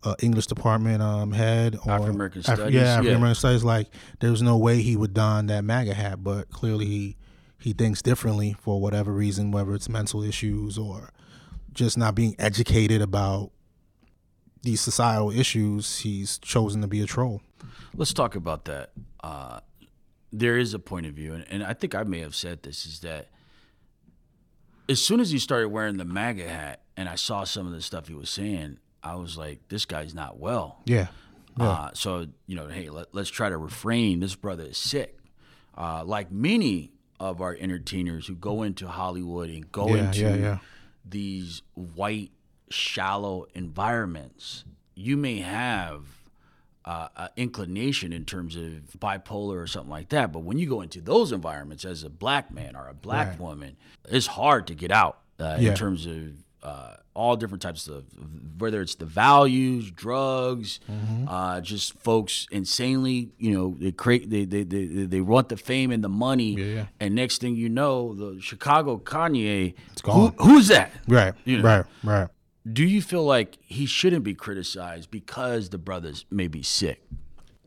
[0.03, 2.93] a English department um, head, or African-American Af- studies, yeah, yeah.
[2.93, 3.63] African American studies.
[3.63, 3.87] Like,
[4.19, 7.17] there's no way he would don that MAGA hat, but clearly he
[7.59, 11.11] he thinks differently for whatever reason, whether it's mental issues or
[11.73, 13.51] just not being educated about
[14.61, 15.99] these societal issues.
[15.99, 17.41] He's chosen to be a troll.
[17.93, 18.91] Let's talk about that.
[19.21, 19.59] Uh,
[20.31, 22.85] there is a point of view, and, and I think I may have said this:
[22.85, 23.27] is that
[24.87, 27.81] as soon as he started wearing the MAGA hat, and I saw some of the
[27.81, 31.07] stuff he was saying, I was like, "This guy's not well." Yeah,
[31.59, 34.19] Uh, so you know, hey, let, let's try to refrain.
[34.19, 35.17] This brother is sick.
[35.77, 40.35] Uh, like many of our entertainers who go into Hollywood and go Yeah, into yeah,
[40.35, 40.57] yeah.
[41.05, 42.31] these white,
[42.69, 44.63] shallow environments,
[44.95, 46.03] you may have
[46.85, 48.63] uh, an inclination in terms of
[48.99, 50.31] bipolar or something like that.
[50.31, 53.39] But when you go into those environments as a black man or a black Right.
[53.39, 55.69] woman, it's hard to get out uh, Yeah.
[55.71, 58.03] in terms of uh, all different types of
[58.57, 61.27] whether it's the values, drugs, Mm-hmm.
[61.27, 65.91] uh, just folks insanely, you know, they create they they, they they want the fame
[65.91, 66.85] and the money, Yeah, yeah.
[66.99, 70.33] and next thing you know, the Chicago Kanye, it's gone.
[70.37, 70.91] Who, who's that?
[71.07, 71.63] right, You know.
[71.63, 72.27] right, right.
[72.71, 77.01] Do you feel like he shouldn't be criticized because the brothers may be sick?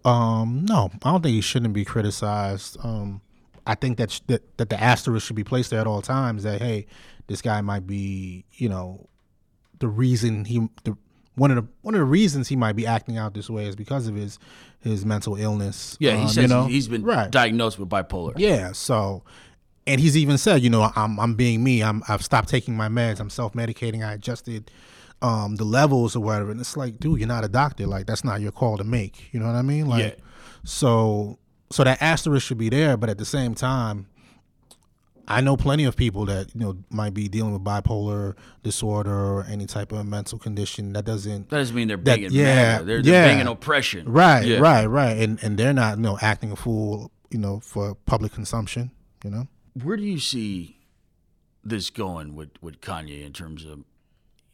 [0.04, 2.76] Um, no, I don't think he shouldn't be criticized.
[2.82, 3.20] Um,
[3.66, 6.42] I think that, sh- that that the asterisk should be placed there at all times.
[6.42, 6.86] That hey,
[7.26, 9.08] this guy might be, you know,
[9.78, 10.96] the reason he the
[11.34, 13.76] one of the one of the reasons he might be acting out this way is
[13.76, 14.38] because of his
[14.80, 15.96] his mental illness.
[16.00, 16.64] Yeah, he um, says you know?
[16.64, 17.30] he's been right.
[17.30, 18.34] diagnosed with bipolar.
[18.36, 19.22] Yeah, so
[19.86, 21.82] and he's even said, you know, I'm I'm being me.
[21.82, 23.20] I'm I've stopped taking my meds.
[23.20, 24.06] I'm self medicating.
[24.06, 24.70] I adjusted
[25.22, 26.50] um, the levels or whatever.
[26.50, 27.86] And it's like, dude, you're not a doctor.
[27.86, 29.32] Like that's not your call to make.
[29.32, 29.86] You know what I mean?
[29.86, 30.24] Like, Yeah.
[30.64, 31.38] so
[31.72, 34.06] so that asterisk should be there, but at the same time.
[35.28, 39.44] I know plenty of people that you know might be dealing with bipolar disorder or
[39.44, 42.84] any type of mental condition that doesn't That doesn't mean they're That- banging yeah, MAGA.
[42.84, 43.26] They're, they're yeah.
[43.28, 44.10] banging oppression.
[44.10, 44.58] Right, Yeah.
[44.58, 48.32] right, right, and and they're not you know acting a fool you know for public
[48.32, 48.90] consumption.
[49.24, 49.46] You know,
[49.80, 50.80] Where do you see
[51.62, 53.84] this going with, with Kanye in terms of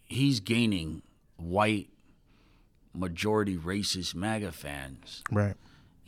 [0.05, 1.01] he's gaining
[1.39, 1.89] white
[2.93, 5.23] majority racist MAGA fans?
[5.31, 5.55] right?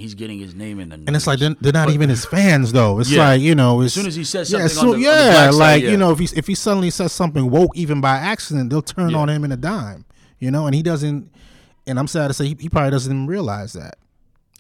[0.01, 1.07] He's getting his name in the news.
[1.07, 2.99] And it's like they're, they're not even his fans though.
[3.01, 3.29] It's Yeah.
[3.29, 5.53] like you know, as soon as he says yeah, something so, on the- yeah, black
[5.53, 5.91] side, like yeah.
[5.91, 9.11] you know, if he if he suddenly says something woke even by accident, they'll turn
[9.11, 9.19] Yeah.
[9.19, 10.05] on him in a dime.
[10.39, 11.31] You know, and he doesn't.
[11.87, 13.97] And I'm sad to say he, he probably doesn't even realize that.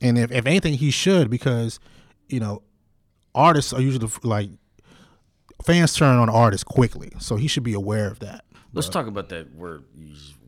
[0.02, 1.80] And if if anything, he should because
[2.28, 2.62] you know,
[3.34, 4.50] artists are usually like
[5.64, 8.44] fans turn on artists quickly, so he should be aware of that.
[8.72, 9.84] Let's talk about that word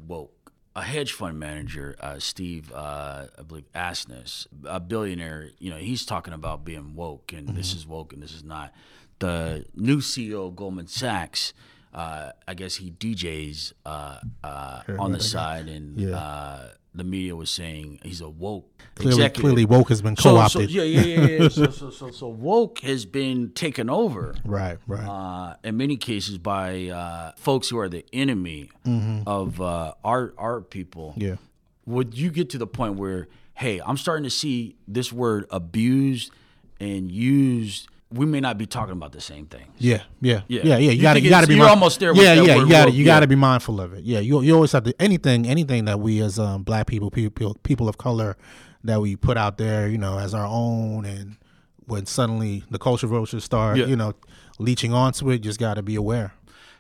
[0.07, 0.41] woke.
[0.74, 6.06] A hedge fund manager, uh, Steve, uh, I believe Asness, a billionaire, you know, he's
[6.06, 8.72] talking about being woke and this is woke and this is not.
[9.18, 11.52] The new CEO of Goldman Sachs,
[11.92, 17.50] uh, I guess he DJs uh, uh, on the side, and uh, the media was
[17.50, 19.40] saying he's a woke Clearly, executive.
[19.42, 20.68] clearly, woke has been co-opted.
[20.70, 21.42] so yeah, yeah, yeah.
[21.42, 21.48] yeah.
[21.48, 25.09] so, so, so, so woke has been taken over Right, right.
[25.09, 28.70] uh, in many cases by uh, folks who are the enemy
[29.26, 31.14] of uh, our our people.
[31.16, 31.37] yeah.
[31.87, 36.31] Would you get to the point where, hey, I'm starting to see this word abused
[36.78, 37.88] and used?
[38.12, 39.66] We may not be talking about the same thing.
[39.79, 40.61] Yeah, yeah, Yeah.
[40.64, 40.77] yeah, yeah.
[40.79, 41.55] You, You gotta, you gotta be.
[41.57, 42.57] you're mi- almost there Yeah, yeah.
[42.57, 43.05] You gotta, you yeah.
[43.05, 44.05] gotta be mindful of it.
[44.05, 47.55] Yeah, you, you always have to anything, anything that we as um, black people, people,
[47.62, 48.37] people of color,
[48.85, 51.37] that we put out there, you know, as our own, and
[51.87, 53.87] when suddenly the culture vultures start, Yeah.
[53.87, 54.12] you know,
[54.59, 56.35] leeching onto it, just gotta be aware.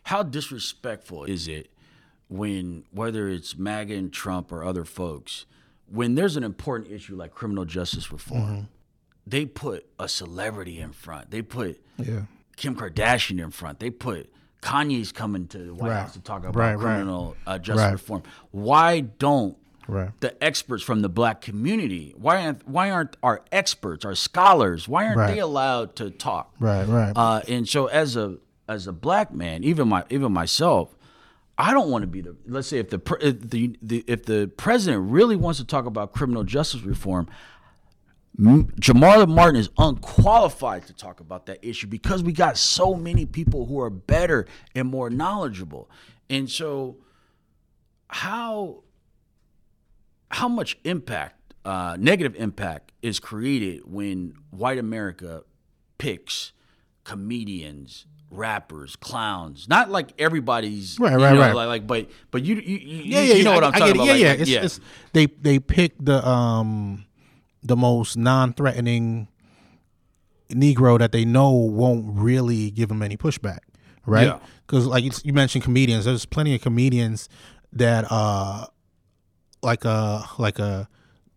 [0.04, 1.70] How disrespectful is it
[2.28, 5.46] when, whether it's MAGA and Trump or other folks,
[5.86, 8.60] when there's an important issue like criminal justice reform, Mm-hmm.
[9.26, 11.30] They put a celebrity in front.
[11.30, 12.22] They put Yeah,
[12.56, 13.80] Kim Kardashian in front.
[13.80, 14.30] They put
[14.62, 16.00] Kanye's coming to the White Right.
[16.00, 16.80] House to talk about Right, right.
[16.96, 17.92] criminal uh, justice Right.
[17.92, 18.22] reform.
[18.52, 19.56] Why don't
[19.88, 20.10] right.
[20.20, 22.14] the experts from the black community?
[22.16, 24.88] Why aren't why aren't our experts, our scholars?
[24.88, 25.34] Why aren't Right.
[25.34, 26.54] they allowed to talk?
[26.60, 27.12] Right, right.
[27.14, 30.94] Uh, and so as a as a black man, even my even myself,
[31.58, 32.36] I don't want to be the.
[32.46, 36.12] Let's say if the if the, the if the president really wants to talk about
[36.12, 37.28] criminal justice reform,
[38.38, 43.66] Jamarlin Martin is unqualified to talk about that issue because we got so many people
[43.66, 45.90] who are better and more knowledgeable.
[46.30, 46.96] And so,
[48.08, 48.84] how
[50.30, 55.42] how much impact, uh, negative impact, is created when white America
[55.98, 56.52] picks
[57.04, 59.68] comedians, rappers, clowns?
[59.68, 61.52] Not like everybody's, Right, you right, know, right.
[61.54, 63.74] Like, like, but but you you, you, yeah, yeah, you know yeah, what I- I'm
[63.74, 63.96] I talking it.
[63.98, 64.06] about?
[64.06, 64.32] Yeah, like, yeah.
[64.42, 64.64] It's, yeah.
[64.64, 64.80] It's,
[65.12, 67.04] they they pick the um
[67.62, 69.28] the most non-threatening
[70.50, 73.60] Negro that they know won't really give them any pushback,
[74.06, 74.26] right?
[74.26, 74.38] Yeah.
[74.66, 77.28] Because like you, you mentioned comedians, there's plenty of comedians
[77.72, 78.66] that uh
[79.62, 80.88] like a like a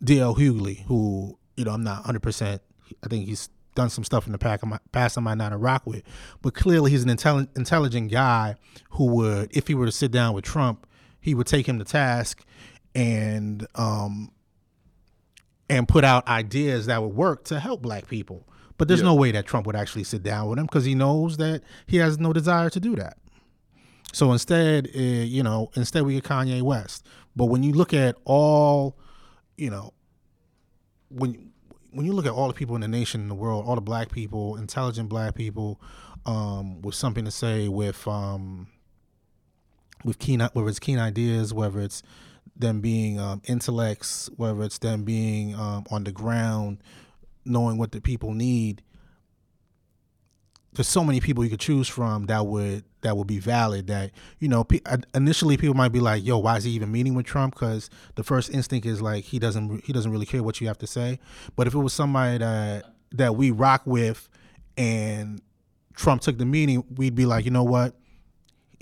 [0.03, 0.35] D.L.
[0.35, 2.21] Hughley, who you know I'm not 100.
[2.21, 2.61] percent
[3.03, 4.61] I think he's done some stuff in the pack,
[4.91, 6.03] past I might not have rock with,
[6.41, 8.55] but clearly he's an intelligent intelligent guy
[8.91, 10.87] who would, if he were to sit down with Trump,
[11.19, 12.43] he would take him to task
[12.93, 14.31] and um
[15.69, 18.47] and put out ideas that would work to help black people.
[18.77, 21.37] But there's no way that Trump would actually sit down with him because he knows
[21.37, 23.17] that he has no desire to do that.
[24.11, 27.05] So instead, uh, you know, instead we get Kanye West.
[27.35, 28.97] But when you look at all,
[29.57, 29.93] you know,
[31.09, 31.51] when
[31.91, 33.81] when you look at all the people in the nation, in the world, all the
[33.81, 35.79] black people, intelligent black people,
[36.25, 38.67] um, with something to say, with um,
[40.03, 42.03] with keen, whether it's keen ideas, whether it's
[42.55, 46.81] them being um, intellects, whether it's them being um, on the ground,
[47.45, 48.81] knowing what the people need.
[50.73, 53.87] There's so many people you could choose from that would that would be valid.
[53.87, 54.67] That you know,
[55.13, 58.23] initially people might be like, "Yo, why is he even meeting with Trump?" Because the
[58.23, 61.19] first instinct is like he doesn't he doesn't really care what you have to say.
[61.55, 64.27] But if it was somebody that that we rock with,
[64.75, 65.41] and
[65.95, 67.95] Trump took the meeting, we'd be like, you know what?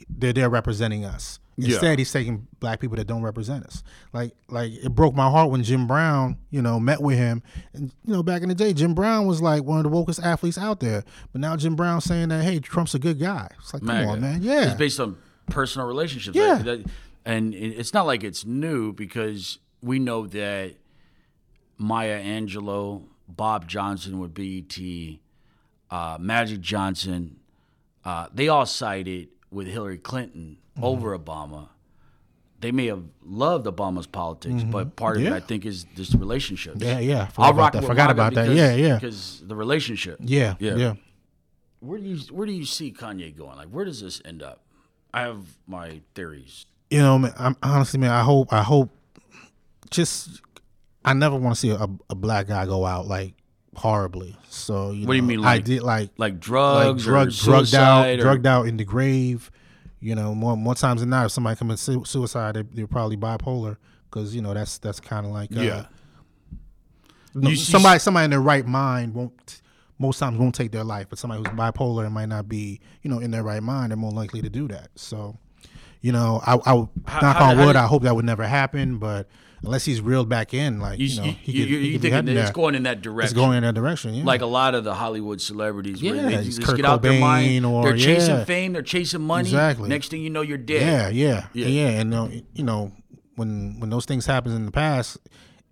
[0.10, 1.40] They're there representing us.
[1.58, 1.96] Instead, yeah.
[1.98, 3.84] he's taking black people that don't represent us.
[4.12, 7.44] Like, like it broke my heart when Jim Brown, you know, met with him.
[7.74, 10.24] And you know, back in the day, Jim Brown was like one of the wokest
[10.24, 11.04] athletes out there.
[11.32, 13.50] But now Jim Brown's saying that, hey, Trump's a good guy.
[13.60, 14.66] It's like, come on, man, yeah.
[14.66, 16.36] It's based on personal relationships.
[16.36, 16.92] Yeah, that, that,
[17.26, 20.76] and it's not like it's new because we know that
[21.78, 24.78] Maya Angelou, Bob Johnson with BET,
[25.92, 27.38] uh, Magic Johnson,
[28.04, 30.84] uh, they all sided with Hillary Clinton mm-hmm.
[30.84, 31.70] over Obama.
[32.60, 34.72] They may have loved Obama's politics, mm-hmm.
[34.72, 35.32] but part of yeah.
[35.32, 36.78] it, I think, is just relationships.
[36.80, 37.26] Yeah, yeah.
[37.28, 37.84] Forgot I'll rock that.
[37.84, 38.56] Forgot about because, that.
[38.56, 38.96] Yeah, yeah.
[38.96, 40.20] Because the relationship.
[40.22, 40.94] Yeah, yeah, yeah.
[41.82, 43.58] Where do you where do you see Kanye going?
[43.58, 44.62] Like, where does this end up?
[45.14, 46.66] I have my theories.
[46.90, 48.12] You know, man, I'm honestly, man.
[48.12, 48.92] I hope, I hope,
[49.90, 50.42] just,
[51.04, 53.34] I never want to see a, a black guy go out like
[53.76, 54.38] horribly.
[54.48, 55.42] So you what know, do you mean?
[55.42, 59.52] Like, I did like like drugs, like drug, drugged out, drugged out in the grave.
[60.04, 63.78] You know, more more times than not, if somebody commits suicide, they, are probably bipolar
[64.10, 65.86] because you know that's that's kind of like uh, yeah.
[67.34, 69.62] No, you, somebody somebody in their right mind won't
[69.98, 73.10] most times won't take their life, but somebody who's bipolar and might not be you
[73.10, 74.90] know in their right mind, they're more likely to do that.
[74.96, 75.38] So,
[76.02, 76.76] you know, I, I
[77.22, 79.30] knock how, on wood, I hope that would never happen, but
[79.64, 82.30] unless he's reeled back in, like you, you know, he you, could, you, he think
[82.30, 83.26] it's going in that direction?
[83.26, 84.14] It's going in that direction.
[84.14, 84.24] Yeah.
[84.24, 87.20] Like a lot of the Hollywood celebrities, yeah, where they just Kurt get out their
[87.20, 87.66] mind.
[87.66, 88.46] Or, they're chasing yeah.
[88.46, 89.50] fame, they're chasing money.
[89.50, 89.90] Exactly.
[89.90, 91.16] Next thing you know, you're dead.
[91.16, 91.68] Yeah, yeah, yeah.
[91.68, 92.00] yeah.
[92.00, 92.92] And uh, you know,
[93.36, 95.18] when when those things happen in the past,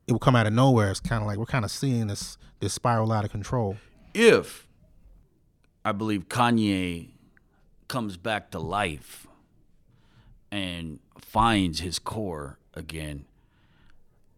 [0.08, 0.91] it will come out of nowhere.
[0.91, 3.77] It's kind of like we're kind of seeing this this spiral out of control.
[4.13, 4.67] If
[5.84, 7.10] I believe Kanye
[7.88, 9.27] comes back to life
[10.51, 13.25] and finds his core again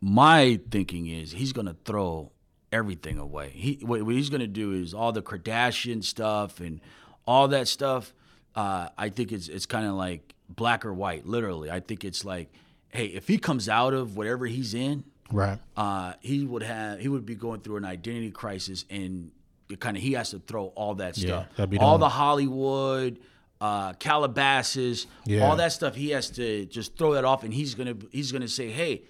[0.04, 2.30] my thinking is he's going to throw
[2.74, 3.50] everything away.
[3.50, 6.82] He what, he's going to do is all the Kardashian stuff and
[7.26, 8.13] all that stuff.
[8.54, 11.26] Uh, I think it's it's kind of like black or white.
[11.26, 12.52] Literally, I think it's like,
[12.89, 17.08] hey, if he comes out of whatever he's in, right, uh, he would have he
[17.08, 19.32] would be going through an identity crisis, and
[19.80, 23.20] kind of he has to throw all that stuff, yeah, all the Hollywood.
[23.62, 25.48] Uh, Calabasas, yeah.
[25.48, 25.96] all that stuff.
[25.96, 29.04] He has to just throw that off, and he's gonna he's gonna say, "Hey,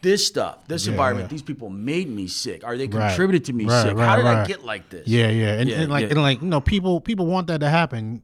[0.00, 1.32] this stuff, this yeah, environment, yeah.
[1.32, 2.64] these people made me sick.
[2.64, 3.46] Are they contributed right.
[3.46, 3.96] to me right, sick?
[3.96, 5.06] Right, How did I get like this?
[5.08, 8.22] Yeah, yeah, and, and like and like you know, people people want that to happen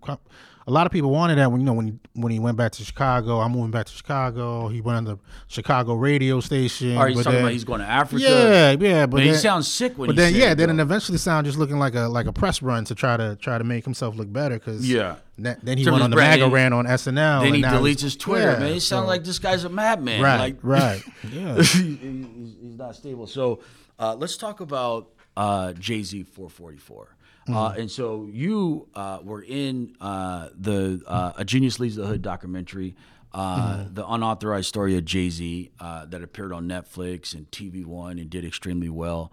[0.66, 2.84] a lot of people wanted that when you know when when he went back to
[2.84, 3.40] Chicago.
[3.40, 4.68] I'm moving back to Chicago.
[4.68, 6.96] He went on the Chicago radio station.
[6.96, 8.22] Are you talking then, about he's going to Africa?
[8.22, 9.06] Yeah, yeah.
[9.06, 10.06] But then, he sounds sick when.
[10.06, 12.84] But then, yeah, then it eventually sound just looking like a like a press run
[12.86, 14.54] to try to try to make himself look better.
[14.54, 17.42] Because yeah, then he went on the MAGA ran on SNL.
[17.42, 18.52] Then he deletes his Twitter.
[18.52, 20.22] Yeah, man, he sounds so, like this guy's a madman.
[20.22, 21.02] Right, like, right.
[21.32, 23.26] Yeah, he's, he's not stable.
[23.26, 23.60] So
[23.98, 27.16] uh, let's talk about uh, Jay Z 444.
[27.48, 27.56] Mm-hmm.
[27.56, 32.22] Uh, and so you uh, were in uh, the uh, A Genius Leaves the Hood
[32.22, 32.96] documentary,
[33.32, 33.94] uh, mm-hmm.
[33.94, 38.30] the unauthorized story of Jay Z uh, that appeared on Netflix and TV One and
[38.30, 39.30] did extremely well.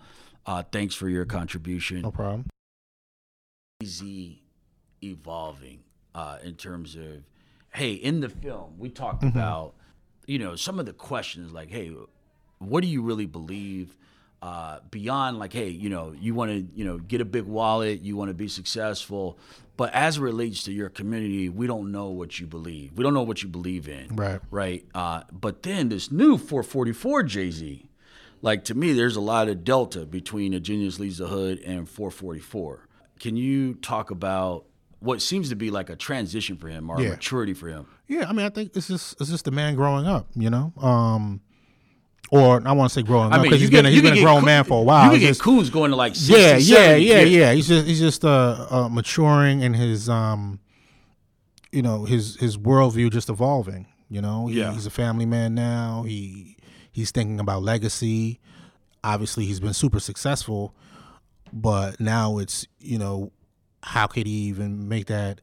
[0.71, 2.01] thanks for your contribution.
[2.01, 2.47] No problem.
[3.81, 4.43] Jay Z
[5.01, 5.79] evolving
[6.43, 7.23] in terms of,
[7.73, 9.37] hey, in the film, we talked mm-hmm.
[9.37, 9.75] about,
[10.27, 11.93] you know, some of the questions like, hey,
[12.59, 13.97] what do you really believe?
[14.41, 18.01] Uh, beyond like, hey, you know, you want to, you know, get a big wallet,
[18.01, 19.37] you want to be successful,
[19.77, 22.93] but as it relates to your community, we don't know what you believe.
[22.95, 24.15] We don't know what you believe in.
[24.15, 24.39] Right.
[24.49, 24.85] Right.
[24.93, 27.89] Uh, but then this new 444 Jay Z,
[28.41, 31.87] like to me, there's a lot of delta between a genius leaves the hood and
[31.87, 32.87] 444.
[33.19, 34.65] Can you talk about
[34.99, 37.09] what seems to be like a transition for him or yeah.
[37.09, 37.85] maturity for him?
[38.07, 40.73] Yeah, I mean, I think it's just it's just the man growing up, you know.
[40.77, 41.41] Um,
[42.29, 44.45] or I want to say growing up because he's been a, he's been a grown
[44.45, 45.05] man for a while.
[45.05, 47.51] You can get Coons going to like 60, yeah, yeah, 70, yeah, yeah.
[47.53, 50.59] He's just he's just uh, uh, maturing in his um,
[51.71, 53.87] you know, his his worldview just evolving.
[54.09, 54.73] You know, he, yeah.
[54.73, 56.03] he's a family man now.
[56.07, 56.57] He
[56.91, 58.39] he's thinking about legacy.
[59.03, 60.75] Obviously, he's been super successful,
[61.51, 63.31] but now it's you know,
[63.83, 65.41] how could he even make that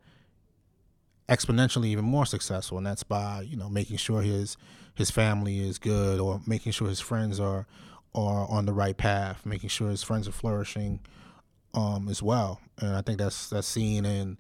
[1.29, 2.79] exponentially even more successful?
[2.79, 4.57] And that's by you know making sure his
[4.95, 7.67] his family is good or making sure his friends are
[8.15, 11.01] are on the right path, making sure his friends are flourishing
[11.75, 12.61] um, as well.
[12.79, 14.39] And I think that's that's seen in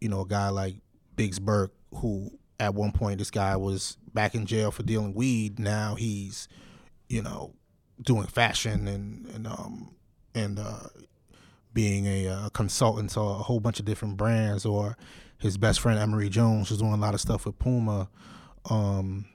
[0.00, 0.76] you know a guy like
[1.16, 2.30] Biggs Burke, who
[2.60, 5.58] at one point this guy was back in jail for dealing weed.
[5.58, 6.48] Now he's
[7.08, 7.54] you know
[8.02, 9.94] doing fashion and and um
[10.34, 10.88] and uh,
[11.72, 14.66] being a, a consultant to a whole bunch of different brands.
[14.66, 14.96] Or
[15.38, 18.08] his best friend Emory Jones was doing a lot of stuff with Puma.
[18.70, 19.26] Um,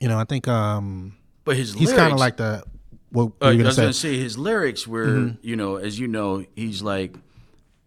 [0.00, 2.62] you know, I think um but his he's kind of like the
[3.10, 5.36] what uh, I was going to say his lyrics were, mm-hmm.
[5.42, 7.16] you know, as you know, he's like,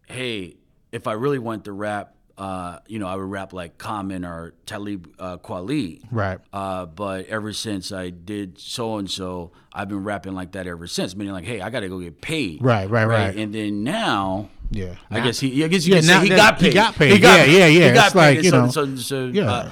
[0.05, 0.57] "Hey,
[0.91, 4.53] if I really want to rap, uh, you know, I would rap like Common or
[4.65, 6.03] Talib uh, Kweli.
[6.11, 6.39] Right.
[6.51, 10.87] Uh, but ever since I did so and so, I've been rapping like that ever
[10.87, 11.15] since.
[11.15, 12.61] Meaning like, hey, I got to go get paid.
[12.61, 13.35] Right, right, right.
[13.35, 14.95] And then now, Yeah.
[15.09, 15.63] I guess he.
[15.63, 16.69] I guess you Yeah, can say he got he paid.
[16.69, 17.21] He got paid.
[17.21, 17.87] Yeah, yeah, yeah.
[17.87, 19.51] He got It's like, you so, know, so, so, yeah.
[19.51, 19.71] uh,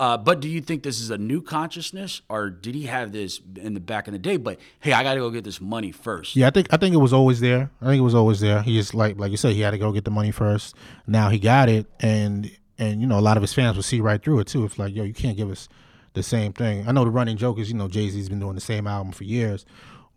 [0.00, 3.40] uh, but do you think this is a new consciousness, or did he have this
[3.56, 4.36] in the back in the day?
[4.36, 6.34] But hey, I got to go get this money first.
[6.34, 7.70] Yeah, I think I think it was always there.
[7.80, 8.62] I think it was always there.
[8.62, 10.74] He just like like you said, he had to go get the money first.
[11.06, 14.00] Now he got it, and and you know a lot of his fans will see
[14.00, 14.64] right through it too.
[14.64, 15.68] It's like yo, you can't give us
[16.14, 16.88] the same thing.
[16.88, 19.12] I know the running joke is you know Jay Z's been doing the same album
[19.12, 19.64] for years,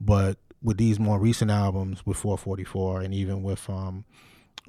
[0.01, 4.05] but with these more recent albums, with 444, and even with um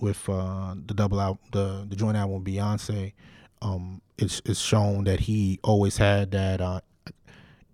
[0.01, 3.13] with uh the double out the the joint album with Beyonce,
[3.63, 6.81] um it's it's shown that he always had that uh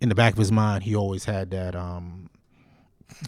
[0.01, 2.29] in the back of his mind he always had that um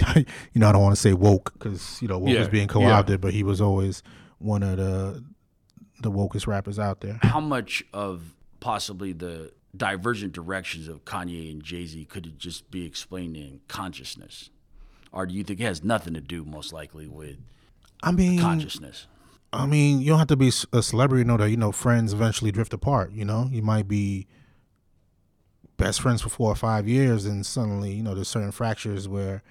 [0.16, 0.24] you
[0.54, 3.20] know, I don't want to say woke because you know woke Yeah, is being co-opted,
[3.20, 4.02] but he was always
[4.38, 5.24] one of the
[6.00, 7.18] the wokest rappers out there.
[7.22, 12.70] How much of possibly the divergent directions of Kanye and Jay Z could it just
[12.70, 14.50] be explained in consciousness,
[15.14, 17.36] or do you think it has nothing to do, most likely, with
[18.02, 19.06] I mean, consciousness?
[19.52, 22.12] I mean, you don't have to be a celebrity to know that you know friends
[22.12, 23.12] eventually drift apart.
[23.12, 24.26] You know, you might be
[25.76, 29.42] best friends for four or five years, and suddenly you know there's certain fractures where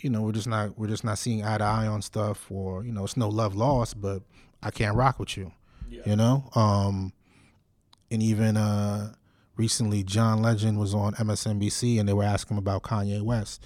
[0.00, 2.84] you know we're just not we're just not seeing eye to eye on stuff, or
[2.84, 4.22] you know it's no love lost, but
[4.62, 5.52] I can't rock with you.
[6.06, 7.12] You know, um,
[8.10, 9.12] and even uh,
[9.56, 13.62] recently John Legend was on MSNBC and they were asking him about Kanye West,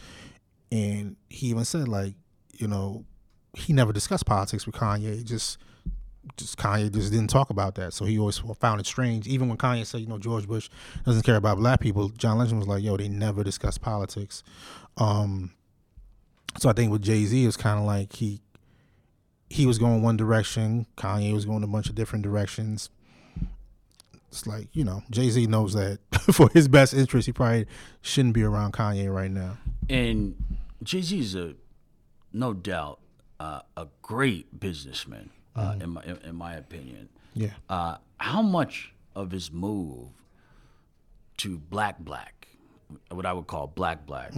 [0.70, 2.14] and he even said like,
[2.54, 3.04] you know,
[3.54, 5.24] he never discussed politics with Kanye.
[5.24, 5.58] Just,
[6.36, 7.92] just Kanye just didn't talk about that.
[7.94, 9.26] So he always found it strange.
[9.26, 10.68] Even when Kanye said, you know, George Bush
[11.04, 14.42] doesn't care about black people, John Legend was like, yo, they never discuss politics.
[14.96, 15.52] Um,
[16.58, 18.40] so I think with Jay Z, it's kind of like he
[19.48, 22.90] he was going one direction, Kanye was going a bunch of different directions.
[24.28, 25.98] It's like you know, Jay Z knows that
[26.32, 27.66] for his best interest, he probably
[28.02, 29.58] shouldn't be around Kanye right now.
[29.88, 30.34] And
[30.82, 31.54] Jay Z is a,
[32.32, 33.00] no doubt,
[33.40, 37.08] uh, a great businessman, uh, in my in, in my opinion.
[37.34, 40.08] Yeah, Uh, how much of his move
[41.38, 42.48] to black black,
[43.10, 44.32] what I would call black black,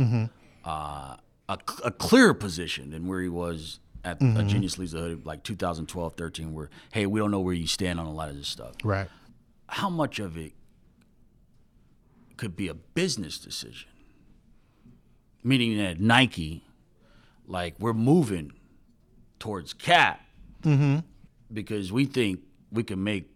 [0.65, 1.17] uh,
[1.49, 5.43] a, a clearer position than where he was at a Genius Leaves the Hood, like
[5.45, 8.49] 2012, 13, where hey, we don't know where you stand on a lot of this
[8.49, 8.75] stuff.
[8.85, 9.09] right.
[9.69, 10.53] How much of it
[12.37, 13.91] could be a business decision?
[15.45, 16.65] Meaning that Nike,
[17.47, 18.53] like we're moving
[19.39, 20.21] towards cap
[20.63, 20.99] mm-hmm.
[21.53, 22.41] because we think
[22.73, 23.31] we can make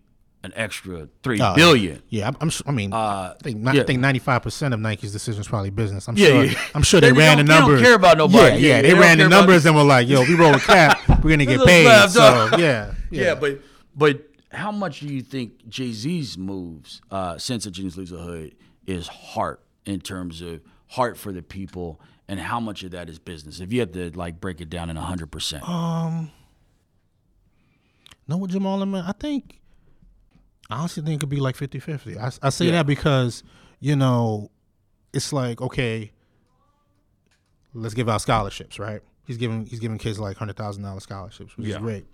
[0.44, 2.02] an extra three Oh, billion.
[2.08, 3.82] Yeah, I'm, I'm I mean, uh, I think yeah.
[3.82, 6.08] I think 95 percent of Nike's decisions probably business.
[6.08, 6.44] I'm Yeah, sure.
[6.46, 6.60] yeah.
[6.74, 7.82] I'm sure They they, ran the don't- they don't numbers.
[7.82, 8.38] care about nobody.
[8.38, 10.58] Yeah, Yeah, yeah, they they, ran the numbers and were like, "Yo, we roll a
[10.60, 13.60] cap, we're gonna get paid." left, So yeah, Yeah, but
[13.94, 18.18] but how much do you think Jay Z's moves uh, since the Genius Leaves the
[18.18, 20.60] Hood is heart in terms of
[20.92, 23.60] heart for the people, and how much of that is business?
[23.60, 25.64] If you had to like break it down in hundred percent,
[28.28, 29.60] No, with Jamal Lemon, I think,
[30.70, 32.18] I honestly think it could be like 50 50.
[32.18, 32.72] I, I say Yeah.
[32.72, 33.42] that because,
[33.80, 34.50] you know,
[35.12, 36.12] it's like, okay,
[37.74, 39.00] let's give out scholarships, right?
[39.26, 41.74] He's giving he's giving kids like $100,000 scholarships, which Yeah.
[41.76, 42.06] is great.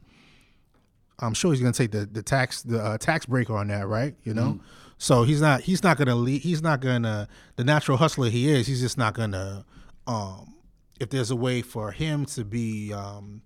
[1.20, 3.86] I'm sure he's going to take the, the tax the uh, tax break on that,
[3.88, 4.14] right?
[4.24, 4.52] You know?
[4.52, 4.87] Mm-hmm.
[4.98, 8.28] So he's not he's not going to lead, he's not going to the natural hustler
[8.30, 9.64] he is, he's just not going to
[10.06, 10.54] um
[11.00, 13.40] if there's a way for him to be um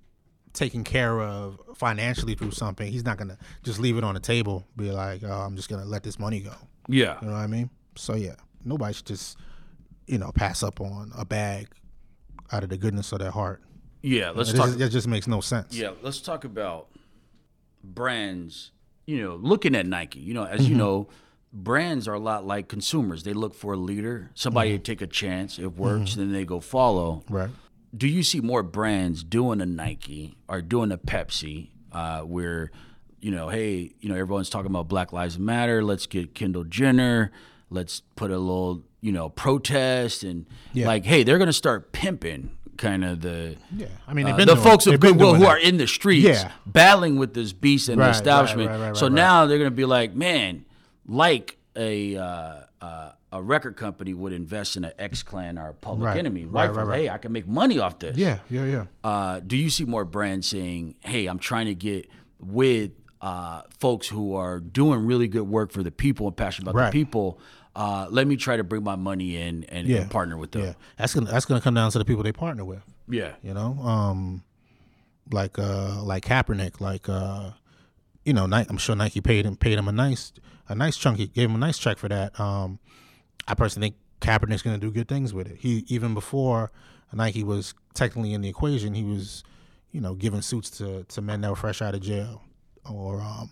[0.54, 4.66] taken care of financially through something, he's not gonna just leave it on the table.
[4.76, 6.52] Be like, oh, I'm just gonna let this money go.
[6.88, 7.70] yeah, You know what I mean?
[7.96, 8.34] So yeah,
[8.64, 9.36] nobody should just
[10.06, 11.68] you know pass up on a bag
[12.50, 13.62] out of the goodness of their heart.
[14.02, 14.30] yeah.
[14.30, 14.66] Let's It talk.
[14.66, 15.74] just, that just makes no sense.
[15.74, 16.88] Yeah, let's talk about
[17.82, 18.72] brands.
[19.06, 20.20] You know, looking at Nike.
[20.20, 21.08] You know, as you know,
[21.52, 23.22] brands are a lot like consumers.
[23.24, 25.58] They look for a leader, somebody to take a chance.
[25.58, 27.22] It works, then they go follow.
[27.28, 27.50] Right.
[27.94, 32.70] do you see more brands doing a Nike or doing a Pepsi uh, where,
[33.20, 35.84] you know, hey, you know, everyone's talking about Black Lives Matter.
[35.84, 37.30] Let's get Kendall Jenner.
[37.68, 40.86] Let's put a little, you know, protest and Yeah.
[40.86, 43.88] like, hey, they're gonna start pimping kind of the Yeah.
[44.08, 45.48] I mean, uh, the folks of goodwill who that.
[45.50, 46.50] are in the streets Yeah.
[46.64, 48.70] battling with this beast and Right, the establishment.
[48.70, 50.64] right, right, so now they're gonna be like, man,
[51.06, 55.74] like a uh, uh, a record company would invest in an X Clan or a
[55.74, 56.44] Public Right, Enemy.
[56.46, 57.00] right, Right, right, right.
[57.02, 58.16] Hey, I can make money off this.
[58.16, 58.38] Yeah.
[58.50, 58.64] Yeah.
[58.66, 58.84] Yeah.
[59.02, 62.08] Uh, do you see more brands saying, "Hey, I'm trying to get
[62.40, 62.90] with
[63.22, 66.98] uh, folks who are doing really good work for the people and passionate about the
[66.98, 67.38] people.
[67.74, 70.00] Uh, let me try to bring my money in and, Yeah.
[70.02, 70.62] and partner with them.
[70.62, 70.72] Yeah.
[70.98, 72.82] That's gonna that's gonna come down to the people they partner with.
[73.08, 73.34] Yeah.
[73.42, 74.42] You know, um,
[75.30, 77.52] like uh, like Kaepernick, like uh,
[78.24, 80.32] you know, Nike, I'm sure Nike paid him paid him a nice
[80.72, 82.38] a nice chunky gave him a nice check for that.
[82.40, 82.78] Um,
[83.46, 85.58] I personally think Kaepernick's going to do good things with it.
[85.58, 86.72] He even before
[87.12, 89.44] Nike was technically in the equation, he was,
[89.90, 92.42] you know, giving suits to to men that were fresh out of jail,
[92.88, 93.50] or um,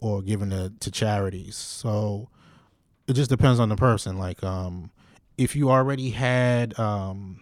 [0.00, 1.56] or giving to, to charities.
[1.56, 2.28] So
[3.06, 4.18] it just depends on the person.
[4.18, 4.90] Like, um,
[5.36, 7.40] if you already had, um,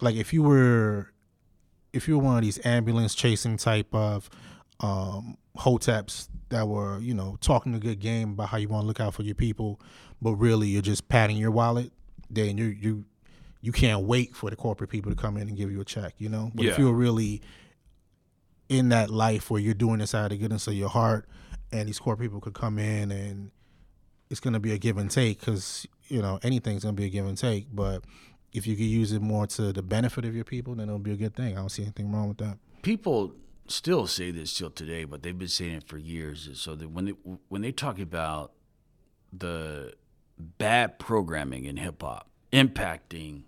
[0.00, 1.12] like, if you were,
[1.92, 4.30] if you were one of these ambulance chasing type of
[4.80, 8.86] um, hoteps that were, you know, talking a good game about how you want to
[8.86, 9.80] look out for your people,
[10.20, 11.92] but really you're just padding your wallet,
[12.30, 13.04] then you you
[13.60, 16.14] you can't wait for the corporate people to come in and give you a check,
[16.18, 16.50] you know.
[16.54, 16.72] But Yeah.
[16.72, 17.40] if you're really
[18.68, 21.28] in that life where you're doing this out of the goodness of your heart,
[21.70, 23.50] and these corporate people could come in and
[24.30, 27.06] it's going to be a give and take because you know anything's going to be
[27.06, 27.66] a give and take.
[27.72, 28.04] But
[28.52, 31.12] if you could use it more to the benefit of your people, then it'll be
[31.12, 31.52] a good thing.
[31.56, 32.58] I don't see anything wrong with that.
[32.82, 33.32] people
[33.66, 36.48] still say this till today, but they've been saying it for years.
[36.54, 37.12] So that when they
[37.48, 38.52] when they talk about
[39.32, 39.94] the
[40.38, 43.42] bad programming in hip hop impacting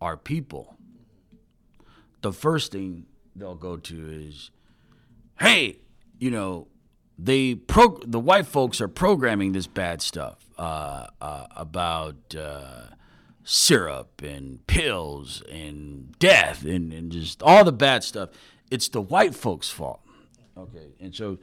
[0.00, 0.76] our people,
[2.22, 4.50] the first thing they'll go to is,
[5.38, 5.80] "Hey,
[6.18, 6.68] you know,
[7.18, 12.82] they pro the white folks are programming this bad stuff uh, uh, about." Uh,
[13.48, 18.30] syrup and pills and death and, and just all the bad stuff.
[18.70, 20.00] It's the white folks' fault.
[20.56, 20.88] Okay.
[21.00, 21.38] And so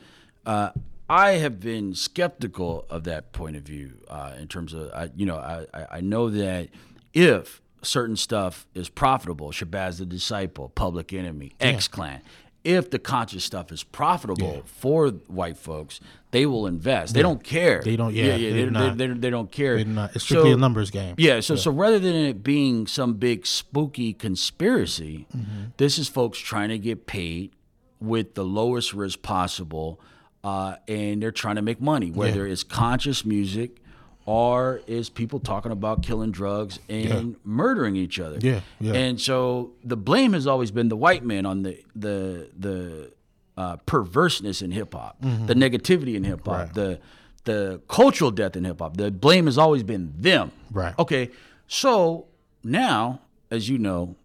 [0.45, 0.71] uh,
[1.09, 5.25] I have been skeptical of that point of view uh, in terms of, I, you
[5.25, 6.69] know, I, I- I know that
[7.13, 12.21] if certain stuff is profitable, Shabazz the Disciple, Public Enemy, X Clan,
[12.63, 15.99] if the conscious stuff is profitable for white folks,
[16.31, 17.13] they will invest.
[17.13, 17.81] They don't care.
[17.83, 18.97] They don't- yeah, yeah, they they, do not.
[18.97, 19.75] they, don't care.
[19.75, 21.15] It's not- it's strictly So- a numbers game.
[21.17, 25.63] yeah, so so rather than it being some big spooky conspiracy, Mm-hmm.
[25.77, 27.51] this is folks trying to get paid
[27.99, 29.99] with the lowest risk possible,
[30.43, 32.11] uh, and they're trying to make money.
[32.11, 33.77] Whether it's conscious music
[34.25, 38.37] or is people talking about killing drugs and murdering each other.
[38.41, 38.93] Yeah, yeah.
[38.93, 43.11] And so the blame has always been the white man on the the the
[43.57, 46.61] uh, perverseness in hip hop, the negativity in hip hop, Mm-hmm.
[46.65, 46.73] Right.
[46.73, 46.99] the
[47.45, 48.95] the cultural death in hip hop.
[48.97, 50.51] The blame has always been them.
[50.71, 50.93] Right.
[50.97, 51.29] Okay.
[51.67, 52.27] So
[52.63, 53.19] now,
[53.51, 54.15] as you know,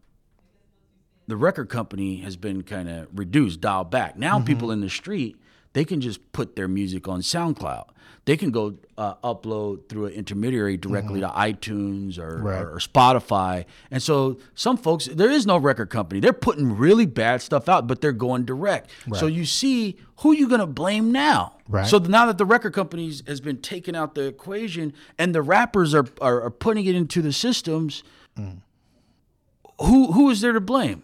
[1.27, 4.17] the record company has been kind of reduced, dialed back.
[4.17, 4.47] Now Mm-hmm.
[4.47, 5.37] people in the street,
[5.73, 7.89] they can just put their music on SoundCloud.
[8.25, 12.47] They can go uh, upload through an intermediary directly to iTunes or, Mm-hmm.
[12.47, 12.61] Right.
[12.63, 13.65] or, Spotify.
[13.91, 16.21] And so some folks, there is no record company.
[16.21, 18.91] They're putting really bad stuff out, but they're going direct.
[19.15, 21.55] So you see, who you going to blame now?
[21.71, 21.87] Right.
[21.87, 25.95] So now that the record companies has been taken out the equation and the rappers
[25.95, 28.03] are, are, are putting it into the systems,
[28.39, 28.59] Mm.
[29.81, 31.03] who who is there to blame?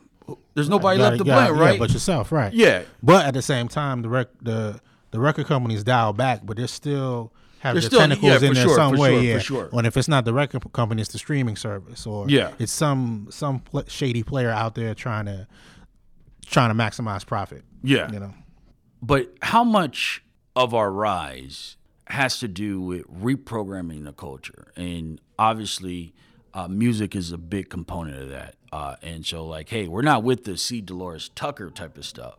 [0.54, 1.78] There's uh, nobody Gotta- left to gotta- blame, yeah, right?
[1.78, 2.52] but yourself, right?
[2.52, 2.82] Yeah.
[3.02, 4.80] But at the same time, the rec- the
[5.10, 8.54] the record companies dial back, but they're still have They're the still- tentacles yeah, in
[8.54, 9.10] there sure, some for way.
[9.10, 9.38] sure, for yeah.
[9.38, 9.68] sure.
[9.72, 12.50] And if it's not the record company, it's the streaming service, or Yeah.
[12.58, 15.46] it's some some pl- shady player out there trying to
[16.46, 17.62] trying to maximize profit.
[17.82, 18.10] Yeah.
[18.12, 18.34] You know.
[19.02, 20.22] But how much
[20.56, 21.76] of our rise
[22.08, 24.72] has to do with reprogramming the culture?
[24.76, 26.14] And obviously,
[26.54, 28.54] uh, music is a big component of that.
[28.72, 30.80] Uh, and so, like, hey, we're not with the C.
[30.80, 32.38] Dolores Tucker type of stuff,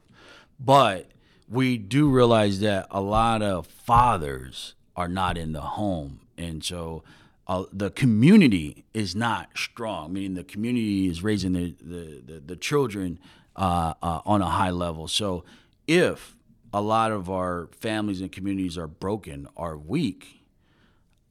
[0.60, 1.12] but
[1.50, 6.22] we do realize that a lot of fathers are not in the home.
[6.38, 7.04] And so,
[7.48, 12.56] uh, the community is not strong, meaning the community is raising the, the, the, the
[12.56, 13.20] children
[13.56, 15.08] uh, uh, on a high level.
[15.08, 15.44] So,
[15.88, 16.36] if
[16.74, 20.42] a lot of our families and communities are broken, are weak,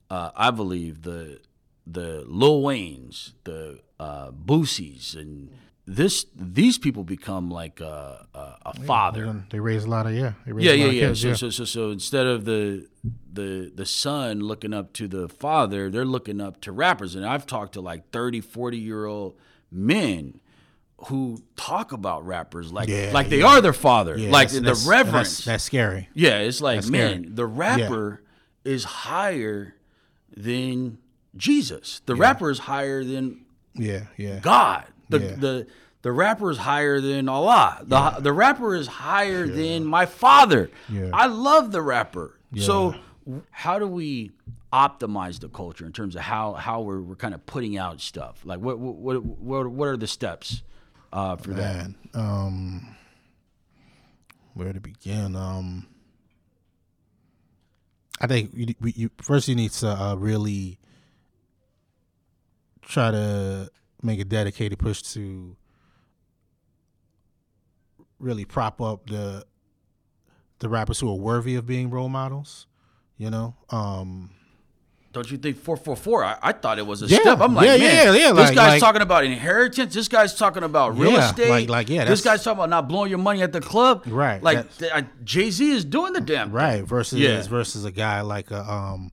[0.09, 1.41] uh, I believe the
[1.87, 5.51] the Lil Waynes, the uh, Boosies, and
[5.87, 9.25] this these people become like a, a, a father.
[9.27, 10.33] And They raise a lot of yeah.
[10.47, 11.09] They raise Yeah, a lot yeah, yeah.
[11.09, 12.87] kids, So, so, so, so instead of the
[13.33, 17.15] the the son looking up to the father, they're looking up to rappers.
[17.15, 19.37] And I've talked to like 30, 40 year old
[19.71, 20.41] men
[21.09, 23.47] who talk about rappers like Yeah, like they yeah.
[23.49, 25.29] are their father, Yeah, like that's- the that's- reverence.
[25.37, 26.09] That's, that's scary.
[26.15, 28.23] Yeah, it's like man, the rapper
[28.65, 29.75] is higher
[30.35, 30.97] than
[31.37, 32.01] Jesus.
[32.07, 34.39] The rapper is higher than Yeah, yeah.
[34.41, 34.85] God.
[35.09, 35.35] The Yeah.
[35.37, 35.67] the
[36.03, 37.81] the rapper is higher than Allah.
[37.83, 40.71] The the rapper is higher than my father.
[40.89, 41.11] Yeah.
[41.13, 42.39] I love the rapper.
[42.59, 42.95] So
[43.51, 44.31] how do we
[44.73, 48.41] optimize the culture in terms of how how we're, we're kind of putting out stuff?
[48.45, 50.63] Like what what what what are the steps
[51.13, 51.87] uh, for that?
[52.13, 52.97] Um,
[54.53, 55.35] where to begin?
[55.37, 55.87] Um,
[58.21, 60.79] I think you, you, you first you need to uh, really
[62.87, 63.71] try to
[64.03, 65.57] make a dedicated push to
[68.19, 69.45] really prop up the
[70.61, 72.67] the rappers who are worthy of being role models.
[73.19, 74.31] You know, um,
[75.13, 76.25] Don't you think 444?
[76.25, 77.41] I, I thought it was a Yeah, step.
[77.41, 79.95] I'm like, yeah, man, yeah, yeah, this like- guy's like- talking about inheritance.
[79.95, 81.49] This guy's talking about real Yeah, estate.
[81.51, 84.03] like- like, yeah, This guy's talking about not blowing your money at the club.
[84.07, 84.67] Right, Like
[85.25, 86.55] Jay Z is doing the damn thing.
[86.57, 86.83] right?
[86.85, 87.41] Versus Yeah.
[87.43, 89.13] versus a guy like a um,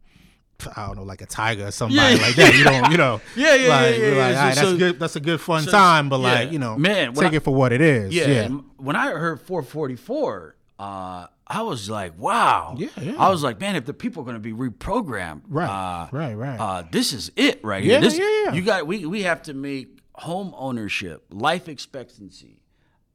[0.76, 2.22] I don't know, like a Tyga or somebody yeah.
[2.22, 2.54] like that.
[2.56, 3.22] You know, you know.
[3.36, 4.40] Yeah, yeah, like, yeah, yeah, Like, yeah.
[4.42, 5.00] all right, So- that's good.
[5.00, 6.34] That's a good fun so- time, but yeah.
[6.34, 8.14] like you know, Man, take I- it for what it is.
[8.14, 8.28] Yeah.
[8.28, 8.48] Yeah,
[8.78, 12.76] When I heard 444, uh, I was like, wow.
[12.78, 13.16] Yeah, yeah.
[13.18, 16.34] I was like, man, if the people are going to be reprogrammed, Right, uh, right,
[16.34, 16.58] right.
[16.60, 18.02] Uh, this is it right Yeah, here.
[18.10, 18.54] This, yeah, yeah.
[18.54, 22.62] You got we we have to make home ownership, life expectancy,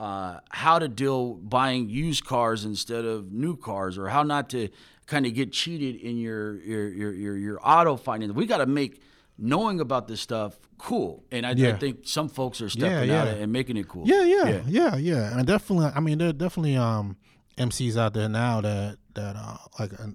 [0.01, 4.69] uh, how to deal buying used cars instead of new cars, or how not to
[5.07, 8.33] kind of get cheated in your your your your, your auto finance.
[8.33, 9.01] We got to make
[9.39, 13.29] knowing about this stuff cool, and I, I think some folks are stepping Yeah, out
[13.29, 14.07] and making it cool.
[14.07, 15.91] Yeah, yeah, yeah, yeah, and definitely.
[15.95, 17.17] I mean, there are definitely um
[17.59, 20.09] MCs out there now that that uh, like uh,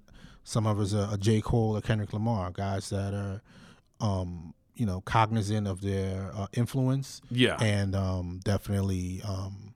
[0.44, 3.42] some of us are a J Cole or Kendrick Lamar, guys that are
[4.00, 7.22] um you know cognizant of their uh, influence.
[7.30, 7.58] Yeah.
[7.62, 9.76] and um definitely um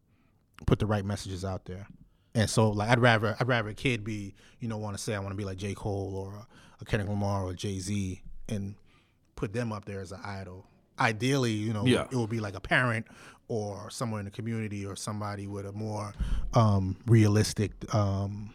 [0.66, 1.88] put the right messages out there.
[2.36, 5.16] And so, like, I'd rather I'd rather a kid be you know want to say
[5.16, 6.48] I want to be like J Cole or a,
[6.82, 8.76] a Kendrick Lamar or Jay Z and
[9.36, 10.66] put them up there as an idol.
[11.00, 12.08] Ideally, you know, Yeah.
[12.12, 13.06] it would be like a parent
[13.48, 16.14] or somewhere in the community or somebody with a more
[16.54, 18.54] um, realistic, um,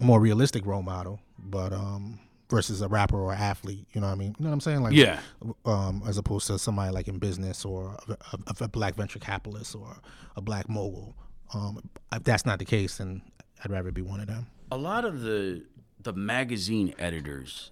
[0.00, 2.18] more realistic role model, but um,
[2.50, 3.86] versus a rapper or athlete.
[3.92, 4.36] You know what I mean?
[4.38, 4.82] You know what I'm saying?
[4.82, 5.20] Like, Yeah.
[5.64, 9.74] Um, as opposed to somebody like in business or a, a, a black venture capitalist
[9.74, 9.96] or
[10.36, 11.16] a black mogul.
[11.54, 11.80] Um,
[12.12, 13.22] if that's not the case, then
[13.64, 14.46] I'd rather be one of them.
[14.70, 15.62] a lot of the
[16.00, 17.70] the magazine editors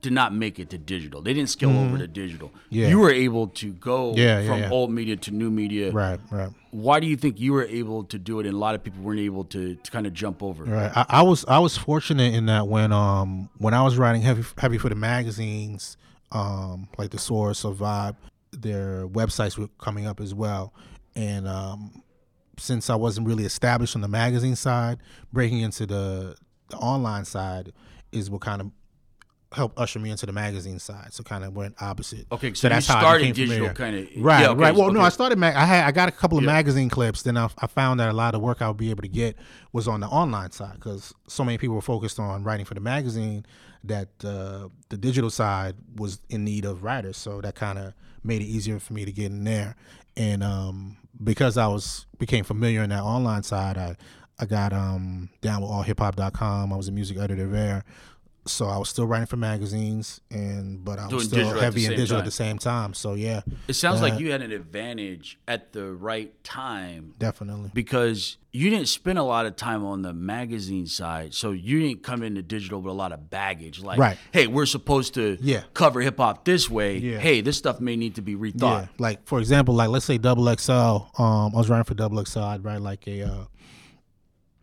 [0.00, 1.20] did not make it to digital.
[1.22, 2.48] They didn't scale over to digital.
[2.48, 2.74] Mm-hmm.
[2.74, 2.88] Yeah.
[2.88, 4.70] You were able to go Yeah, from yeah.
[4.70, 5.90] old media to new media.
[5.90, 6.50] Right, right.
[6.70, 9.02] Why do you think you were able to do it and a lot of people
[9.02, 10.62] weren't able to, to kind of jump over?
[10.64, 10.92] Right.
[10.96, 14.44] I, I was I was fortunate in that when um when I was writing heavy
[14.58, 15.96] heavy for the magazines,
[16.32, 18.14] um like the Source or Vibe,
[18.52, 20.72] their websites were coming up as well,
[21.16, 22.02] and um
[22.58, 24.98] since I wasn't really established on the magazine side,
[25.32, 26.36] breaking into the
[26.70, 27.72] the online side
[28.12, 28.70] is what kind of
[29.52, 31.14] helped usher me into the magazine side.
[31.14, 32.26] So kind of went opposite.
[32.30, 34.02] Okay, so you how I started became digital familiar.
[34.06, 34.74] kinda- Right, yeah, okay, right.
[34.76, 35.00] Well, no.
[35.00, 35.38] I started.
[35.38, 37.22] Mag- I had I got a couple of magazine clips.
[37.22, 39.36] Then I, I found that a lot of work I would be able to get
[39.72, 42.80] was on the online side because so many people were focused on writing for the
[42.80, 43.46] magazine
[43.84, 47.16] that uh, the digital side was in need of writers.
[47.16, 49.76] So that kind of made it easier for me to get in there.
[50.16, 53.96] And um, because I was became familiar in that online side, I
[54.38, 56.72] I got um, down with allhiphop.com.
[56.72, 57.84] I was a music editor there.
[58.50, 61.84] So I was still writing for magazines, and but I was Doing still digital heavy
[61.84, 62.18] in digital time.
[62.18, 62.94] at the same time.
[62.94, 67.70] So yeah, It sounds like Uh, you had an advantage at the right time definitely.
[67.74, 71.34] because you didn't spend a lot of time on the magazine side.
[71.34, 73.80] So you didn't come into digital with a lot of baggage.
[73.82, 74.16] Like, Right.
[74.32, 75.62] hey, we're supposed to Yeah.
[75.74, 76.96] cover hip hop this way.
[76.98, 77.18] Yeah.
[77.18, 78.82] Hey, this stuff may need to be rethought.
[78.82, 81.10] Yeah, like for example, like let's say Double XL.
[81.22, 82.40] Um, I was writing for Double XL.
[82.42, 83.44] I'd write like a uh,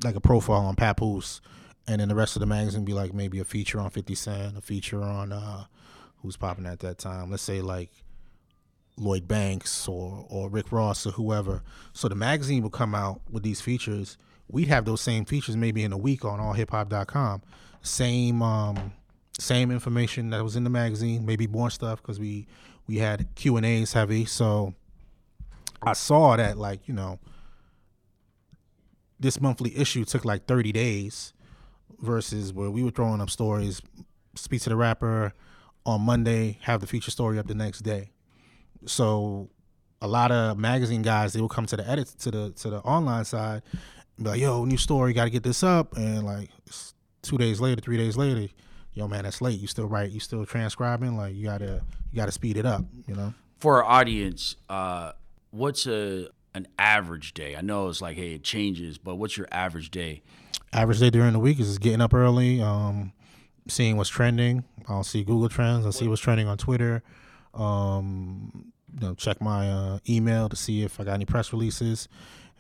[0.03, 1.39] like a profile on Papoose,
[1.87, 4.57] and then the rest of the magazine be like maybe a feature on Fifty Cent,
[4.57, 5.65] a feature on uh,
[6.21, 7.29] who's popping at that time.
[7.29, 7.91] Let's say like
[8.97, 11.61] Lloyd Banks or or Rick Ross or whoever.
[11.93, 14.17] So the magazine would come out with these features.
[14.47, 17.41] We'd have those same features maybe in a week on allhiphop.com.
[17.81, 18.93] Same um
[19.39, 22.47] same information that was in the magazine, maybe more stuff because we
[22.87, 24.25] we had Q and A's heavy.
[24.25, 24.73] So
[25.83, 27.19] I saw that like you know
[29.19, 31.33] this monthly issue took like 30 days
[31.99, 33.81] versus where we were throwing up stories,
[34.35, 35.33] speak to the rapper
[35.85, 38.11] on Monday, have the feature story up the next day.
[38.85, 39.49] So
[40.01, 42.77] a lot of magazine guys they will come to the edit to the to the
[42.79, 43.63] online side
[44.21, 46.49] be like, yo, new story, gotta get this up and like
[47.21, 48.47] two days later, three days later,
[48.93, 49.59] yo man, that's late.
[49.59, 51.81] You still write, you still transcribing, like you gotta
[52.11, 53.33] you gotta speed it up, you know?
[53.59, 55.13] For our audience, uh,
[55.51, 57.55] what's a an average day?
[57.55, 60.23] I know it's like, hey, it changes, but what's your average day?
[60.75, 63.13] average day during the week is just getting up early, um,
[63.67, 64.63] seeing what's trending.
[64.87, 65.85] I'll see Google Trends.
[65.85, 67.01] I'll see what's trending on Twitter.
[67.53, 72.07] Um, you know, check my uh, email to see if I got any press releases,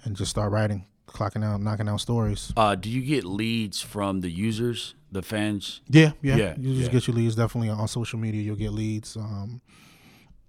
[0.03, 2.51] and just start writing, clocking out, knocking out stories.
[2.55, 5.81] Uh, do you get leads from the users, the fans?
[5.89, 6.35] Yeah, yeah.
[6.35, 6.93] Yeah, you just yeah.
[6.93, 7.35] get your leads.
[7.35, 9.15] Definitely on social media, you'll get leads.
[9.15, 9.61] Um,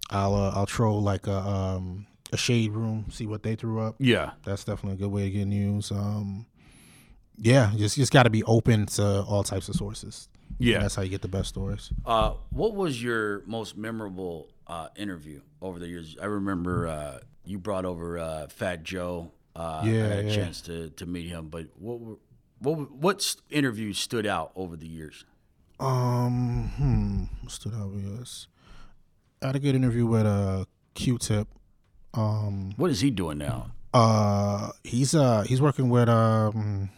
[0.09, 3.95] I'll uh, I'll troll like a um, a shade room, see what they threw up.
[3.99, 4.31] Yeah.
[4.43, 5.91] That's definitely a good way to get news.
[5.91, 6.45] Um,
[7.37, 10.29] yeah, just just got to be open to all types of sources.
[10.59, 10.79] Yeah.
[10.79, 11.91] That's how you get the best stories.
[12.05, 16.17] Uh, what was your most memorable uh, interview over the years?
[16.21, 19.31] I remember uh, you brought over uh, Fat Joe.
[19.55, 20.35] Uh, I had a yeah.
[20.35, 22.15] chance to, to meet him, but what were,
[22.59, 25.25] what what s- interviews stood out over the years?
[25.79, 28.47] Um, hmm, stood out with us.
[29.41, 30.65] I had a good interview with uh
[30.95, 31.47] Q-Tip.
[32.17, 33.71] Um, What is he doing now?
[33.93, 36.89] uh, he's uh he's working with um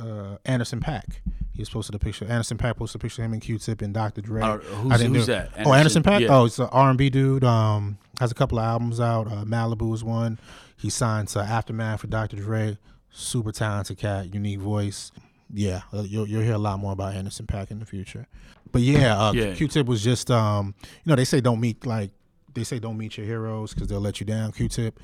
[0.00, 1.04] uh Anderson Paak.
[1.52, 2.24] He He's posted a picture.
[2.24, 4.22] Anderson Paak posted a picture of him and Q-Tip and Dr.
[4.22, 4.42] Dre.
[4.42, 5.50] Uh, who's- who's that?
[5.64, 6.02] Oh, Anderson Anderson?
[6.02, 6.20] Paak.
[6.22, 6.28] Yeah.
[6.36, 7.44] Oh, it's an R and B dude.
[7.44, 9.28] Um, has a couple of albums out.
[9.28, 10.38] Uh, Malibu is one.
[10.76, 12.36] He signed to Aftermath for Dr.
[12.36, 12.76] Dre.
[13.10, 15.12] Super talented cat, unique voice.
[15.52, 18.26] Yeah, uh, you'll you'll hear a lot more about Anderson Paak in the future.
[18.72, 19.54] But yeah, uh, Yeah.
[19.54, 22.10] Q-Tip was just um, you know, they say don't meet like
[22.54, 24.52] they say don't meet your heroes because they'll let you down.
[24.52, 24.98] Q-Tip.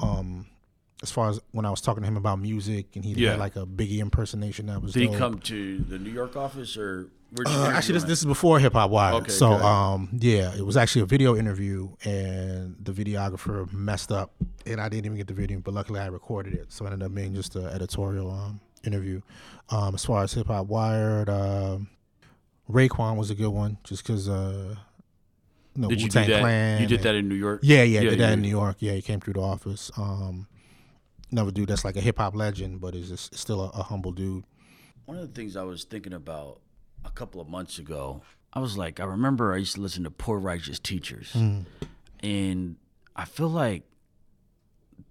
[0.00, 0.46] Um,
[1.02, 3.30] as far as when I was talking to him about music and he Yeah.
[3.32, 6.76] had like a Biggie impersonation that was Did he come to the New York office
[6.76, 7.08] or
[7.44, 9.22] Uh, actually, this this is before Hip Hop Wired.
[9.22, 14.30] Okay, so, um, yeah, it was actually a video interview, and the videographer messed up,
[14.64, 17.04] and I didn't even get the video, but luckily I recorded it, so it ended
[17.04, 19.20] up being just an editorial um, interview.
[19.70, 21.88] Um, as far as Hip Hop Wired, um,
[22.70, 24.76] Raekwon was a good one, just because, uh,
[25.76, 26.40] you know, Did you do Wu-Tang that?
[26.40, 26.80] Clan.
[26.80, 27.60] you did and- that in New York?
[27.62, 28.32] Yeah, yeah, Yeah, did that yeah.
[28.32, 28.76] in New York.
[28.80, 29.90] Yeah, he came through the office.
[29.96, 30.46] Um,
[31.30, 34.12] another dude that's like a hip hop legend, but is just still a, a humble
[34.12, 34.44] dude.
[35.04, 36.60] One of the things I was thinking about
[37.04, 38.22] a couple of months ago,
[38.52, 41.36] I was like, I remember I used to listen to Poor Righteous Teachers,
[42.20, 42.76] and
[43.14, 43.82] I feel like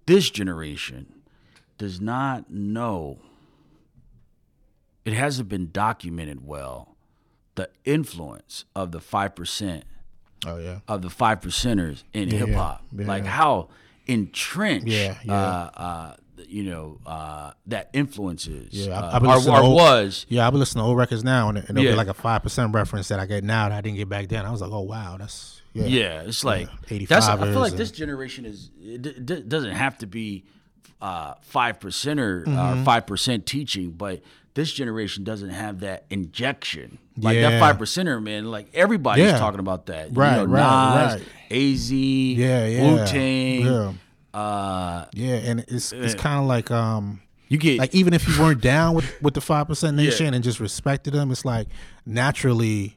[0.06, 1.22] this generation
[1.78, 3.18] does not know.
[5.04, 6.96] It hasn't been documented well
[7.54, 9.84] the influence of the five percent
[10.44, 10.80] Oh yeah.
[10.88, 12.82] of the five percenters in Yeah, hip hop.
[12.96, 13.06] yeah.
[13.06, 13.68] Like how
[14.06, 15.32] entrenched, Yeah, yeah.
[15.34, 16.16] Uh, uh,
[16.48, 20.26] you know, uh, that influences, Yeah, I- uh, or, or old- was.
[20.28, 21.72] Yeah, I've been listening to old records now, and, Yeah.
[21.90, 24.28] be like a five percent reference that I get now that I didn't get back
[24.28, 24.44] then.
[24.44, 25.86] I was like, oh wow, that's yeah.
[25.86, 27.26] Yeah, it's like Yeah, that's.
[27.26, 28.70] I feel like and- this generation is.
[28.80, 30.44] It d- d- doesn't have to be
[31.00, 32.80] uh, five percenter Mm-hmm.
[32.80, 34.20] or five percent teaching, but
[34.56, 36.98] this generation doesn't have that injection.
[37.16, 38.50] Like that five percenter, man.
[38.50, 39.38] Like everybody's Yeah.
[39.38, 40.08] talking about that.
[40.16, 41.28] Right, you know, right, Nas, right.
[41.52, 42.82] Az, Yeah, yeah.
[42.92, 43.60] Wu Tang.
[43.60, 43.92] Yeah.
[44.38, 48.38] Uh, Yeah, and it's it's kind of like um you get like even if you
[48.42, 51.68] weren't down with with the five percent nation and just respected them, it's like
[52.04, 52.96] naturally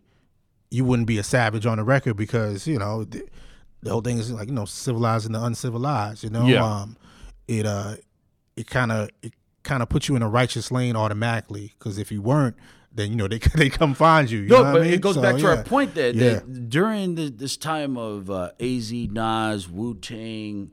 [0.72, 3.28] you wouldn't be a savage on the record because you know the,
[3.82, 6.24] the whole thing is like you know civilizing the uncivilized.
[6.24, 6.64] You know, Yeah.
[6.66, 6.98] um,
[7.48, 7.96] it uh
[8.56, 9.34] it kind of it
[9.64, 12.56] kind of put you in a righteous lane automatically because if you weren't,
[12.94, 14.40] then you know they they come find you.
[14.40, 14.94] you No, know what but I mean?
[14.94, 15.48] it goes So, back to yeah.
[15.50, 16.30] our point that, Yeah.
[16.36, 20.72] that during the, this time of uh, Az, Nas, Wu Tang,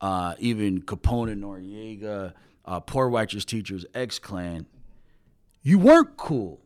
[0.00, 2.32] uh, even Capone and Noriega,
[2.64, 4.66] uh, Poor Righteous Teachers, X Clan,
[5.62, 6.60] you weren't cool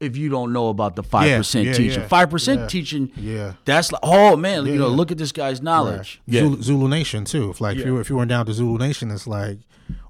[0.00, 2.00] if you don't know about the five percent yeah, teaching.
[2.02, 3.12] yeah, Five percent yeah, teaching.
[3.16, 3.52] yeah.
[3.64, 4.96] That's like, oh man, you know, yeah.
[4.96, 6.20] look at this guy's knowledge.
[6.26, 6.38] Right.
[6.40, 7.50] Zulu, Zulu Nation too.
[7.50, 9.58] If like if you were, if you weren't down to Zulu Nation, it's like,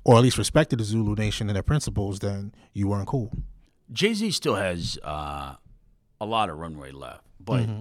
[0.05, 3.33] or at least respected the Zulu Nation and their principles, then you weren't cool.
[3.93, 5.55] Jay Z still has uh,
[6.21, 7.81] a lot of runway left, but Mm-hmm.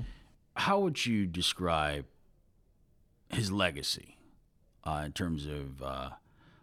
[0.55, 2.05] how would you describe
[3.29, 4.17] his legacy
[4.83, 6.09] uh, in terms of uh,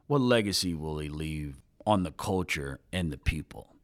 [0.07, 1.57] what legacy will he leave
[1.87, 3.75] on the culture and the people?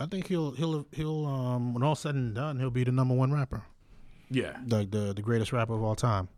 [0.00, 3.14] I think he'll he'll he'll um when all said and done, he'll be the number
[3.14, 3.62] one rapper,
[4.30, 6.28] Yeah, like the the greatest rapper of all time.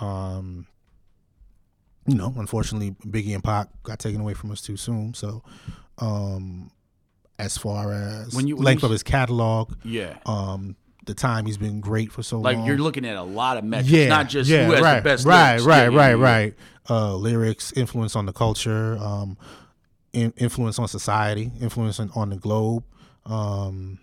[0.00, 0.66] Um,
[2.06, 5.14] you know, unfortunately, Biggie and Pac got taken away from us too soon.
[5.14, 5.42] So,
[5.98, 6.70] um,
[7.38, 10.18] as far as When you- when length you of his catalog, yeah.
[10.26, 10.76] um,
[11.06, 12.62] the time he's been great for so like long.
[12.64, 14.96] Like you're looking at a lot of metrics, yeah, not just yeah, who has right,
[14.96, 15.26] the best.
[15.26, 15.64] right, lyrics.
[15.66, 16.22] right, Yeah, yeah, right, yeah, yeah.
[16.22, 16.54] right.
[16.88, 19.36] Uh, lyrics, influence on the culture, um,
[20.12, 22.84] in, influence on society, influence on, on the globe.
[23.26, 23.98] Um,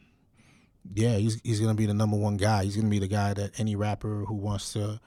[0.96, 2.64] yeah, he's he's gonna be the number one guy.
[2.64, 5.00] He's gonna be the guy that any rapper who wants to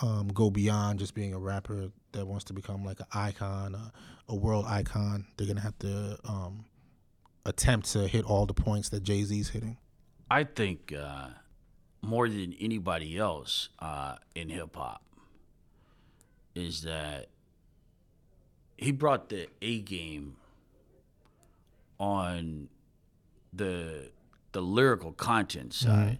[0.00, 3.92] um, go beyond just being a rapper that wants to become like an icon, a,
[4.28, 5.26] a world icon.
[5.36, 6.64] They're gonna have to um,
[7.44, 9.76] attempt to hit all the points that Jay Z's hitting.
[10.30, 11.28] I think uh,
[12.02, 15.02] more than anybody else uh, in hip hop
[16.54, 17.28] is that
[18.76, 20.36] he brought the A game
[21.98, 22.68] on
[23.52, 24.10] the
[24.52, 26.18] the lyrical content side.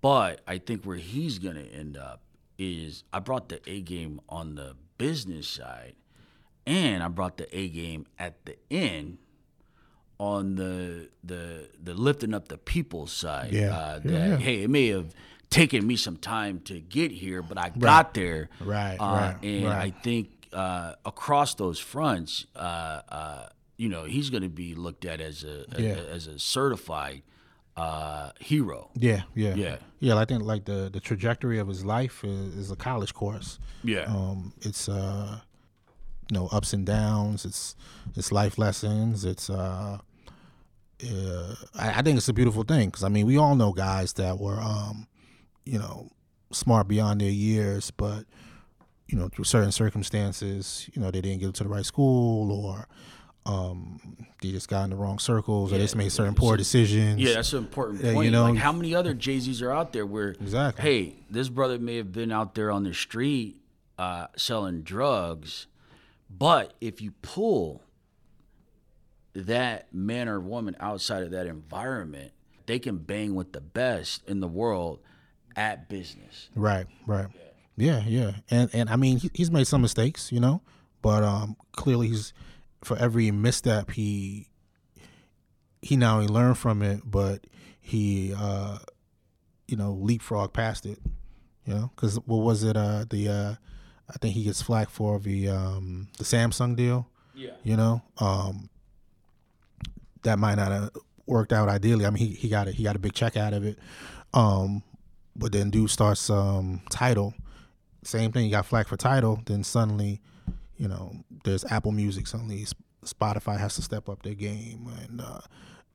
[0.00, 2.20] But I think where he's gonna end up
[2.58, 5.94] is I brought the A game on the business side,
[6.66, 9.18] and I brought the A game at the end
[10.18, 13.52] on the the the lifting up the people side.
[13.52, 13.76] Yeah.
[13.76, 14.36] Uh, that yeah.
[14.36, 15.14] hey, it may have
[15.50, 18.48] taken me some time to get here, but I got there.
[18.60, 19.76] Right, Uh, right, And right.
[19.94, 22.58] I think uh, across those fronts, uh,
[23.08, 25.88] uh, you know, he's going to be looked at as a, a- Yeah.
[26.10, 27.22] as a certified
[27.76, 28.90] uh, hero.
[28.94, 29.76] Yeah, yeah, Yeah.
[29.98, 30.16] yeah.
[30.16, 33.58] I think like the the trajectory of his life is, is a college course.
[33.84, 34.04] Yeah.
[34.04, 35.40] Um, it's uh,
[36.30, 37.44] you know ups and downs.
[37.44, 37.76] It's
[38.16, 39.24] it's life lessons.
[39.24, 39.98] It's uh,
[41.04, 44.14] uh I, I think it's a beautiful thing because I mean we all know guys
[44.14, 45.06] that were um,
[45.64, 46.10] you know
[46.52, 48.24] smart beyond their years, but
[49.06, 52.88] you know through certain circumstances, you know they didn't get to the right school or
[53.46, 54.00] um,
[54.42, 57.20] they just got in the wrong circles or Yeah, they just made certain poor decisions.
[57.20, 58.24] Yeah, that's an important Yeah, point.
[58.26, 60.82] you know- like how many other Jay Z's are out there where, Exactly.
[60.82, 63.56] hey, this brother may have been out there on the street
[63.98, 65.66] uh, selling drugs,
[66.28, 67.82] but if you pull
[69.34, 72.32] that man or woman outside of that environment,
[72.66, 75.00] they can bang with the best in the world
[75.54, 76.48] at business.
[76.54, 77.26] Right, right.
[77.76, 78.32] Yeah, yeah.
[78.50, 80.62] And and I mean, he, he's made some mistakes, you know,
[81.02, 82.32] but um clearly he's
[82.86, 84.48] for every misstep he
[85.82, 87.44] he not only learned from it, but
[87.80, 88.78] he uh
[89.66, 90.98] you know leapfrog past it,
[91.64, 92.76] you know, because what was it?
[92.76, 93.54] Uh, the uh,
[94.08, 97.08] I think he gets flack for the um the Samsung deal.
[97.34, 97.50] Yeah.
[97.64, 98.70] You know, um,
[100.22, 100.90] that might not have
[101.26, 102.06] worked out ideally.
[102.06, 103.78] I mean, he, he got a, he got a big check out of it.
[104.32, 104.82] Um,
[105.34, 107.34] but then dude starts um Tidal,
[108.04, 108.44] same thing.
[108.44, 109.42] He got flack for Tidal.
[109.44, 110.20] Then suddenly,
[110.76, 111.12] you know,
[111.44, 112.26] there's Apple Music.
[112.26, 112.66] Suddenly,
[113.04, 115.40] Spotify has to step up their game, and uh,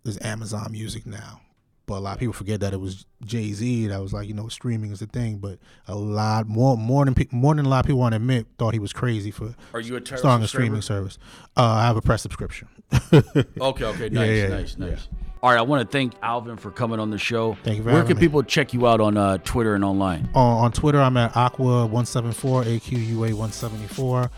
[0.04, 1.42] there's Amazon Music now.
[1.88, 4.34] But a lot of people forget that it was Jay Z that was like, you
[4.34, 5.40] know, streaming is the thing.
[5.40, 8.48] But a lot more, more than more than a lot of people want to admit,
[8.58, 11.18] thought he was crazy for Are you a starting a streaming service.
[11.58, 12.68] Uh, I have a press subscription.
[13.12, 14.86] Okay, okay, nice, yeah, nice, yeah.
[14.86, 15.08] nice.
[15.44, 17.58] All right, I want to thank Alvin for coming on the show.
[17.64, 18.22] Thank you for Where can me.
[18.22, 20.30] people check you out on uh, Twitter and online?
[20.36, 24.30] on, on Twitter, I'm at Aqua174, AQUA174.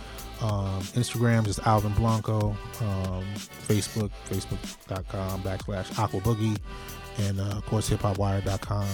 [0.44, 2.56] Um, Instagram is Alvin Blanco.
[2.82, 3.24] Um,
[3.68, 6.58] Facebook, facebook.com backslash Aqua Boogie.
[7.20, 8.88] And uh, of course, hiphopwire.com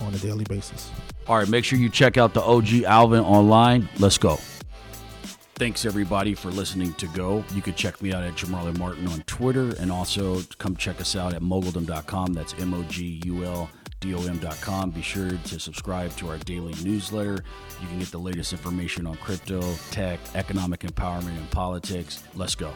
[0.00, 0.90] on a daily basis.
[1.28, 3.88] All right, make sure you check out the OG Alvin online.
[3.98, 4.38] Let's go.
[5.54, 7.44] Thanks everybody for listening to Go.
[7.54, 11.14] You can check me out at Jamarlin Martin on Twitter and also come check us
[11.14, 12.32] out at moguldom.com.
[12.32, 13.70] That's M O G U L
[14.02, 14.90] D O M.com.
[14.90, 17.42] Be sure to subscribe to our daily newsletter.
[17.80, 22.22] You can get the latest information on crypto, tech, economic empowerment, and politics.
[22.34, 22.70] Let's go.